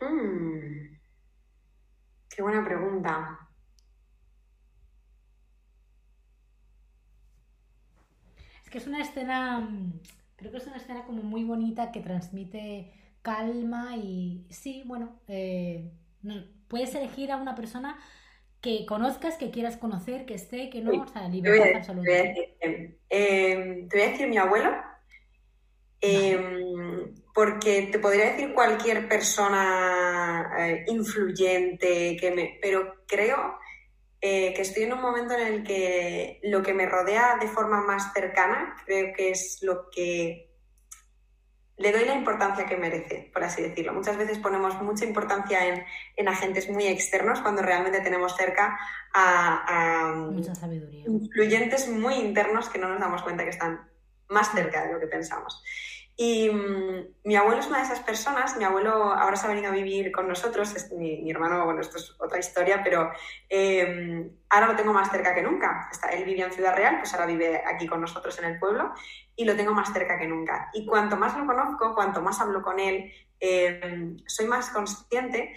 [0.00, 0.98] Hmm.
[2.30, 3.49] Qué buena pregunta.
[8.70, 9.68] Que es una escena,
[10.36, 12.92] creo que es una escena como muy bonita que transmite
[13.22, 15.90] calma y sí, bueno, eh,
[16.68, 17.98] puedes elegir a una persona
[18.60, 22.10] que conozcas, que quieras conocer, que esté, que no, o sea, libertad absoluta.
[22.10, 24.70] Em, em, te voy, a decir, mi abuelo,
[26.00, 33.58] em, porque te podría decir cualquier persona eh, influyente, que me, pero creo
[34.20, 37.80] eh, que estoy en un momento en el que lo que me rodea de forma
[37.82, 40.50] más cercana, creo que es lo que
[41.80, 43.94] le doy la importancia que merece, por así decirlo.
[43.94, 45.84] Muchas veces ponemos mucha importancia
[46.16, 48.78] en, agentes muy externos cuando realmente tenemos cerca
[49.14, 50.14] a,
[51.06, 53.88] influyentes muy internos que no nos damos cuenta que están
[54.28, 55.62] más cerca de lo que pensamos.
[56.22, 59.68] Y mm, mi abuelo es una de esas personas, mi abuelo ahora se ha venido
[59.68, 63.10] a vivir con nosotros, mi, hermano, bueno, esto es otra historia, pero
[63.48, 65.88] em, ahora lo tengo más cerca que nunca.
[65.90, 68.92] Está, él vivía en Ciudad Real, pues ahora vive aquí con nosotros en el pueblo
[69.34, 70.68] y lo tengo más cerca que nunca.
[70.74, 75.54] Y cuanto más lo conozco, cuanto más hablo con él, em, soy más consciente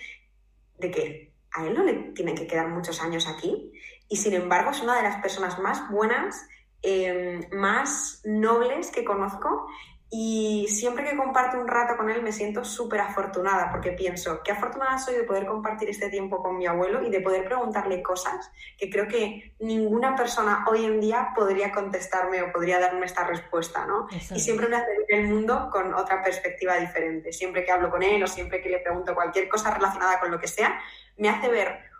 [0.77, 3.73] de que a él no le tienen que quedar muchos años aquí
[4.07, 6.47] y sin embargo es una de las personas más buenas,
[6.81, 9.67] em, más nobles que conozco
[10.15, 14.51] y siempre que comparto un rato con él me siento súper afortunada porque pienso, qué
[14.51, 18.51] afortunada soy de poder compartir este tiempo con mi abuelo y de poder preguntarle cosas
[18.77, 23.87] que creo que ninguna persona hoy en día podría contestarme o podría darme esta respuesta,
[23.87, 24.05] ¿no?
[24.11, 27.33] Y siempre me hace ver el mundo con otra perspectiva diferente.
[27.33, 30.39] Siempre que hablo con él o siempre que le pregunto cualquier cosa relacionada con lo
[30.39, 30.79] que sea,
[31.17, 31.91] me hace ver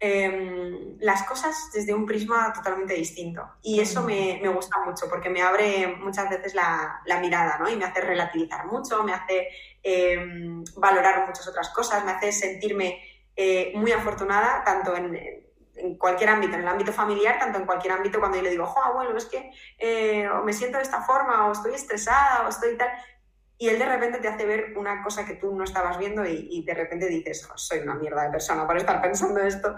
[0.00, 3.42] Em, las cosas desde un prisma totalmente distinto.
[3.62, 7.70] Y eso me, gusta mucho porque me abre muchas veces la, mirada ¿no?
[7.70, 9.48] y me hace relativizar mucho, me hace
[9.82, 13.00] em, valorar muchas otras cosas, me hace sentirme
[13.36, 15.42] eh, muy afortunada tanto en,
[15.98, 18.82] cualquier ámbito, en el ámbito familiar, tanto en cualquier ámbito cuando yo le digo, jo,
[18.82, 22.76] abuelo, es que eh, o me siento de esta forma, o estoy estresada, o estoy
[22.76, 22.90] tal.
[23.58, 26.62] Y él de repente te hace ver una cosa que tú no estabas viendo y,
[26.62, 29.76] de repente dices, soy una mierda de persona por estar pensando esto.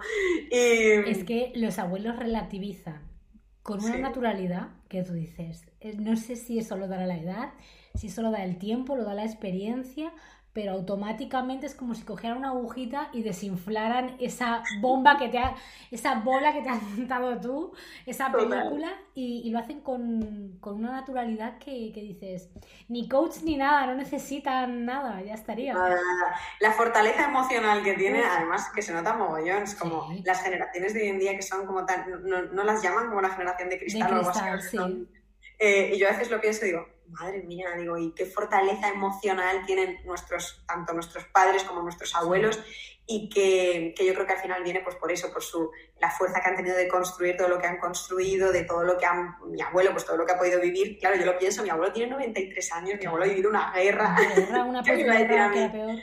[0.51, 1.11] Y...
[1.11, 3.03] Es que los abuelos relativizan
[3.63, 5.67] con una naturalidad que tú dices,
[5.99, 7.53] no sé si eso lo dará la edad,
[7.95, 10.13] si eso lo da el tiempo, lo da la experiencia,
[10.57, 15.55] pero automáticamente es como si cogieran una agujita y desinflaran esa bomba que te ha,
[15.91, 17.75] esa bola que te has montado tú,
[18.07, 22.49] esa película, y, lo hacen con, una naturalidad que, dices,
[22.89, 25.75] ni coach ni nada, no necesitan nada, ya estaría.
[26.61, 31.03] La fortaleza emocional que tiene, además que se nota mogollón, es como las generaciones de
[31.03, 34.11] hoy en día que son como tan, no, las llaman como la generación de cristal,
[34.11, 35.07] o algo así.
[35.59, 38.89] Eh, y yo a veces lo pienso y digo, madre mía, digo, y qué fortaleza
[38.89, 42.63] emocional tienen nuestros, tanto nuestros padres como nuestros abuelos,
[43.07, 46.11] y que, que, yo creo que al final viene pues por eso, por su, la
[46.11, 49.07] fuerza que han tenido de construir todo lo que han construido, de todo lo que
[49.07, 50.99] han, mi abuelo, pues todo lo que ha podido vivir.
[50.99, 54.17] Claro, yo lo pienso, mi abuelo tiene 93 años, mi abuelo ha vivido una guerra.
[54.17, 54.83] Una guerra, una
[55.21, 55.97] era peor.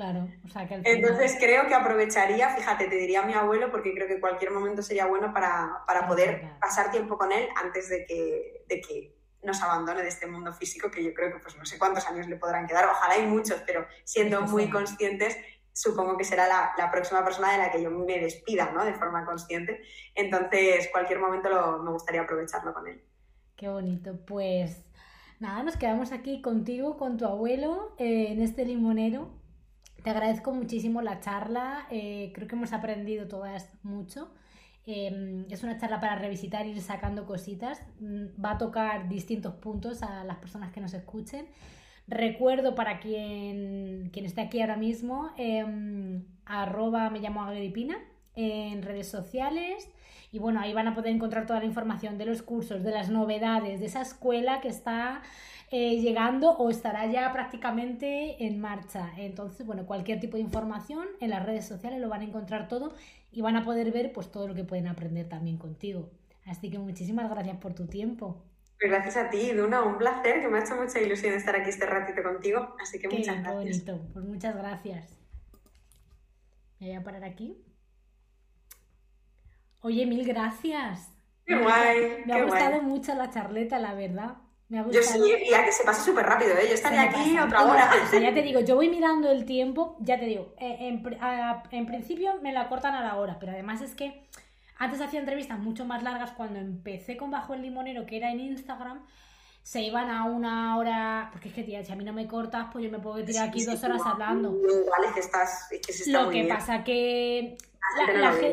[0.00, 3.92] Claro, o sea que Entonces creo que aprovecharía, fíjate, te diría a mi abuelo, porque
[3.92, 8.06] creo que cualquier momento sería bueno para, para poder pasar tiempo con él antes de
[8.06, 11.66] que, de que nos abandone de este mundo físico, que yo creo que pues no
[11.66, 15.36] sé cuántos años le podrán quedar, ojalá hay muchos, pero siendo muy conscientes,
[15.70, 18.86] supongo que será la, la, próxima persona de la que yo me despida, ¿no?
[18.86, 19.82] De forma consciente.
[20.14, 23.04] Entonces, cualquier momento lo, me gustaría aprovecharlo con él.
[23.54, 24.18] Qué bonito.
[24.26, 24.82] Pues
[25.40, 29.38] nada, nos quedamos aquí contigo, con tu abuelo, eh, en este limonero.
[30.02, 34.30] Te agradezco muchísimo la charla, eh, creo que hemos aprendido todas mucho.
[34.86, 37.82] Em, es una charla para revisitar ir sacando cositas.
[38.00, 41.46] Mm, va a tocar distintos puntos a las personas que nos escuchen.
[42.08, 45.64] Recuerdo para quien, quien esté aquí ahora mismo, eh,
[46.46, 47.98] arroba me llamo Agripina
[48.34, 49.90] en redes sociales.
[50.32, 53.10] Y bueno, ahí van a poder encontrar toda la información de los cursos, de las
[53.10, 55.22] novedades, de esa escuela que está
[55.70, 59.12] eh, llegando o estará ya prácticamente en marcha.
[59.16, 62.92] Entonces, bueno, cualquier tipo de información en las redes sociales lo van a encontrar todo
[63.30, 66.10] y van a poder ver pues todo lo que pueden aprender también contigo.
[66.46, 68.42] Así que muchísimas gracias por tu tiempo.
[68.80, 71.68] Pues gracias a ti, Duna, un placer, que me ha hecho mucha ilusión estar aquí
[71.68, 73.54] este ratito contigo, así que muchas gracias.
[73.54, 75.18] bonito, pues muchas gracias.
[76.78, 77.62] Me voy a parar aquí.
[79.82, 81.12] Oye, mil gracias.
[81.44, 82.22] Qué guay.
[82.24, 84.38] Me ha gustado mucho la charleta, la verdad.
[84.70, 86.66] Yo sí, que se pase súper rápido, ¿eh?
[86.68, 87.90] Yo estaría aquí otra hora.
[88.12, 91.00] ya te digo, yo voy mirando el tiempo, ya te digo, eh,
[91.72, 94.22] en, principio me la cortan a la hora, pero además es que
[94.76, 98.38] antes hacía entrevistas mucho más largas cuando empecé con Bajo el Limonero, que era en
[98.38, 99.04] Instagram,
[99.64, 102.68] se iban a una hora, porque es que tía, si a mí no me cortas,
[102.72, 104.52] pues yo me puedo tirar aquí dos horas hablando.
[104.52, 107.58] Vale, que estás, que Lo que pasa que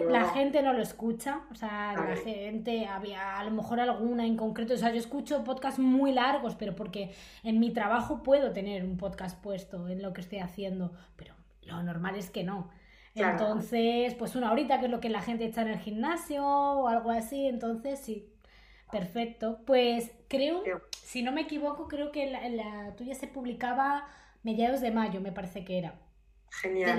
[0.09, 4.35] la, gente no lo escucha, o sea, la gente, había a lo mejor alguna en
[4.37, 7.13] concreto, o sea, yo escucho podcasts muy largos, pero porque
[7.43, 11.81] en mi trabajo puedo tener un podcast puesto en lo que estoy haciendo, pero lo
[11.83, 12.69] normal es que no.
[13.15, 16.87] Entonces, pues una horita, que es lo que la gente está en el gimnasio o
[16.87, 18.29] algo así, entonces sí,
[18.91, 19.59] perfecto.
[19.65, 20.61] Pues creo,
[20.91, 24.07] si no me equivoco, creo que la, la tuya se publicaba
[24.43, 25.95] mediados de mayo, me parece que era.
[26.51, 26.97] Genial.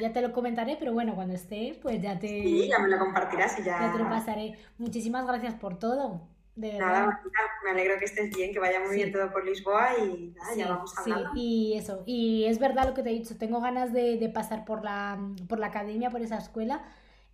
[0.00, 2.28] ya te lo comentaré, pero bueno, cuando estés, pues ya te.
[2.28, 3.80] Sí, ya me lo compartirás y ya.
[3.80, 4.56] Ya te lo pasaré.
[4.78, 6.28] Muchísimas gracias por todo.
[6.54, 6.78] De.
[6.78, 7.20] Nada,
[7.64, 10.68] me alegro que estés bien, que vaya muy bien todo por Lisboa y nada, ya
[10.68, 12.02] vamos a Sí, y eso.
[12.06, 15.18] Y es verdad lo que te he dicho, tengo ganas de, de, pasar por la,
[15.48, 16.82] por la academia, por esa escuela.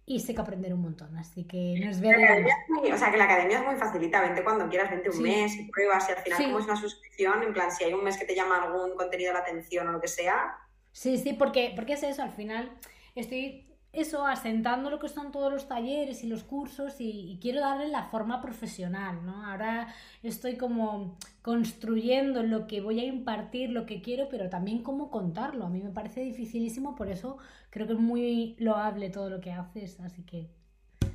[0.09, 2.53] Y sé que aprender un montón, así que nos veremos.
[2.93, 5.65] O sea, que la academia es muy facilita, vente cuando quieras, vente un mes y
[5.65, 8.25] pruebas y al final como es una suscripción, en plan, si hay un mes que
[8.25, 10.57] te llama algún contenido la atención o lo que sea,
[10.97, 12.71] Sí, sí, porque, porque es eso, al final
[13.15, 17.89] estoy eso, asentando lo que son todos los talleres y los cursos y, quiero darle
[17.89, 19.45] la forma profesional, ¿no?
[19.45, 25.11] Ahora estoy como construyendo lo que voy a impartir, lo que quiero, pero también cómo
[25.11, 25.67] contarlo.
[25.67, 27.37] A mí me parece dificilísimo, por eso
[27.69, 30.49] creo que es muy loable todo lo que haces, así que...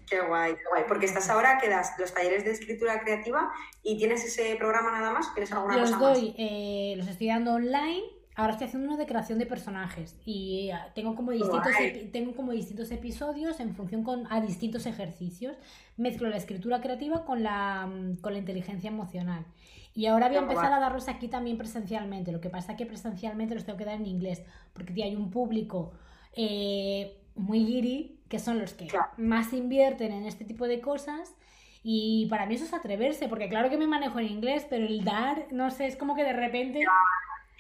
[0.08, 0.84] Qué guay, qué guay.
[0.88, 3.52] Porque estás ahora que das los talleres de escritura creativa
[3.82, 7.54] y tienes ese programa nada más, ¿tienes alguna los cosa doy, Eh, los estoy dando
[7.54, 11.74] online Ahora estoy haciendo uno de creación de personajes y eh, tengo como distintos,
[12.14, 15.58] tengo como distintos episodios en función con, a distintos ejercicios.
[15.98, 19.46] Mezclo la escritura creativa con la, mm, con la inteligencia emocional.
[19.94, 22.32] Y ahora voy a empezar a darlos aquí también presencialmente.
[22.32, 24.42] Lo que pasa es que presencialmente los tengo que dar en inglés,
[24.74, 25.92] porque hay un público
[26.34, 31.36] eh, muy giri, que son los que más invierten en este tipo de cosas.
[31.84, 35.04] Y para mí eso es atreverse, porque claro que me manejo en inglés, pero el
[35.04, 36.86] dar, no sé, es como que de repente...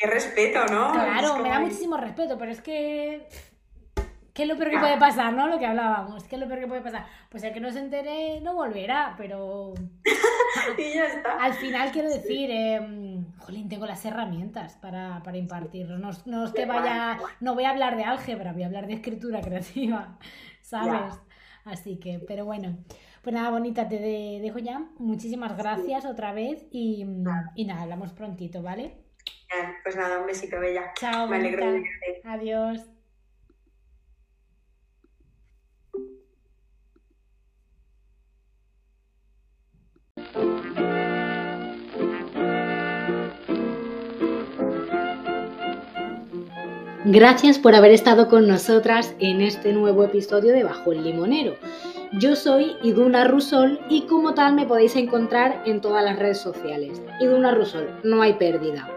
[0.01, 0.91] Qué respeto, ¿no?
[0.93, 3.27] Claro, me da muchísimo respeto, pero es que.
[4.33, 5.47] ¿Qué es lo peor que puede pasar, no?
[5.47, 6.23] Lo que hablábamos.
[6.23, 7.05] ¿Qué es lo peor que puede pasar?
[7.29, 9.75] Pues el que no se entere no volverá, pero.
[10.77, 11.33] y ya está.
[11.33, 15.99] Al final quiero decir, eh, jolín, tengo las herramientas para, para impartirlos.
[15.99, 18.93] No, no es que vaya, no voy a hablar de álgebra, voy a hablar de
[18.93, 20.17] escritura creativa,
[20.61, 21.13] ¿sabes?
[21.63, 22.75] Así que, pero bueno.
[23.21, 24.83] Pues nada, bonita, te dejo ya.
[24.97, 27.05] Muchísimas gracias otra vez y,
[27.53, 29.10] y, nada, hablamos prontito, ¿vale?
[29.83, 30.93] Pues nada, un besito, Bella.
[30.97, 31.83] Chao, Me alegro de
[32.23, 32.79] Adiós.
[47.03, 51.55] Gracias por haber estado con nosotras en este nuevo episodio de Bajo el Limonero.
[52.13, 57.01] Yo soy Iduna Rusol y como tal me podéis encontrar en todas las redes sociales.
[57.19, 58.87] Iduna Rusol, no hay pérdida.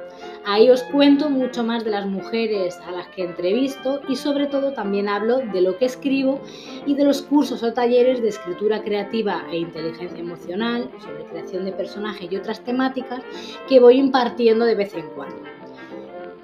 [0.46, 4.74] Ahí os cuento mucho más de las mujeres a las que entrevisto y sobre todo
[4.74, 6.42] también hablo de lo que escribo
[6.84, 11.72] y de los cursos o talleres de escritura creativa e inteligencia emocional, sobre creación de
[11.72, 13.22] personajes y otras temáticas
[13.68, 15.53] que voy impartiendo de vez en cuando.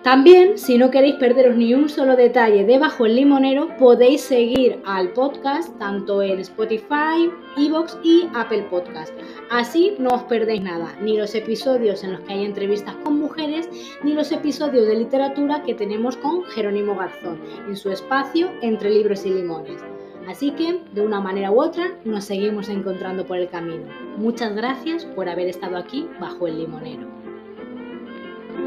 [0.03, 4.81] También, si no queréis perderos ni un solo detalle de Bajo el Limonero, podéis seguir
[4.87, 9.13] al podcast tanto en Spotify, Evox y Apple Podcast.
[9.51, 13.69] Así no os perdéis nada, ni los episodios en los que hay entrevistas con mujeres,
[14.03, 17.39] ni los episodios de literatura que tenemos con Jerónimo Garzón
[17.69, 19.83] en su espacio Entre Libros y Limones.
[20.27, 23.85] Así que, de una manera u otra, nos seguimos encontrando por el camino.
[24.17, 27.30] Muchas gracias por haber estado aquí bajo el limonero.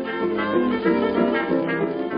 [0.05, 2.12] Thank you.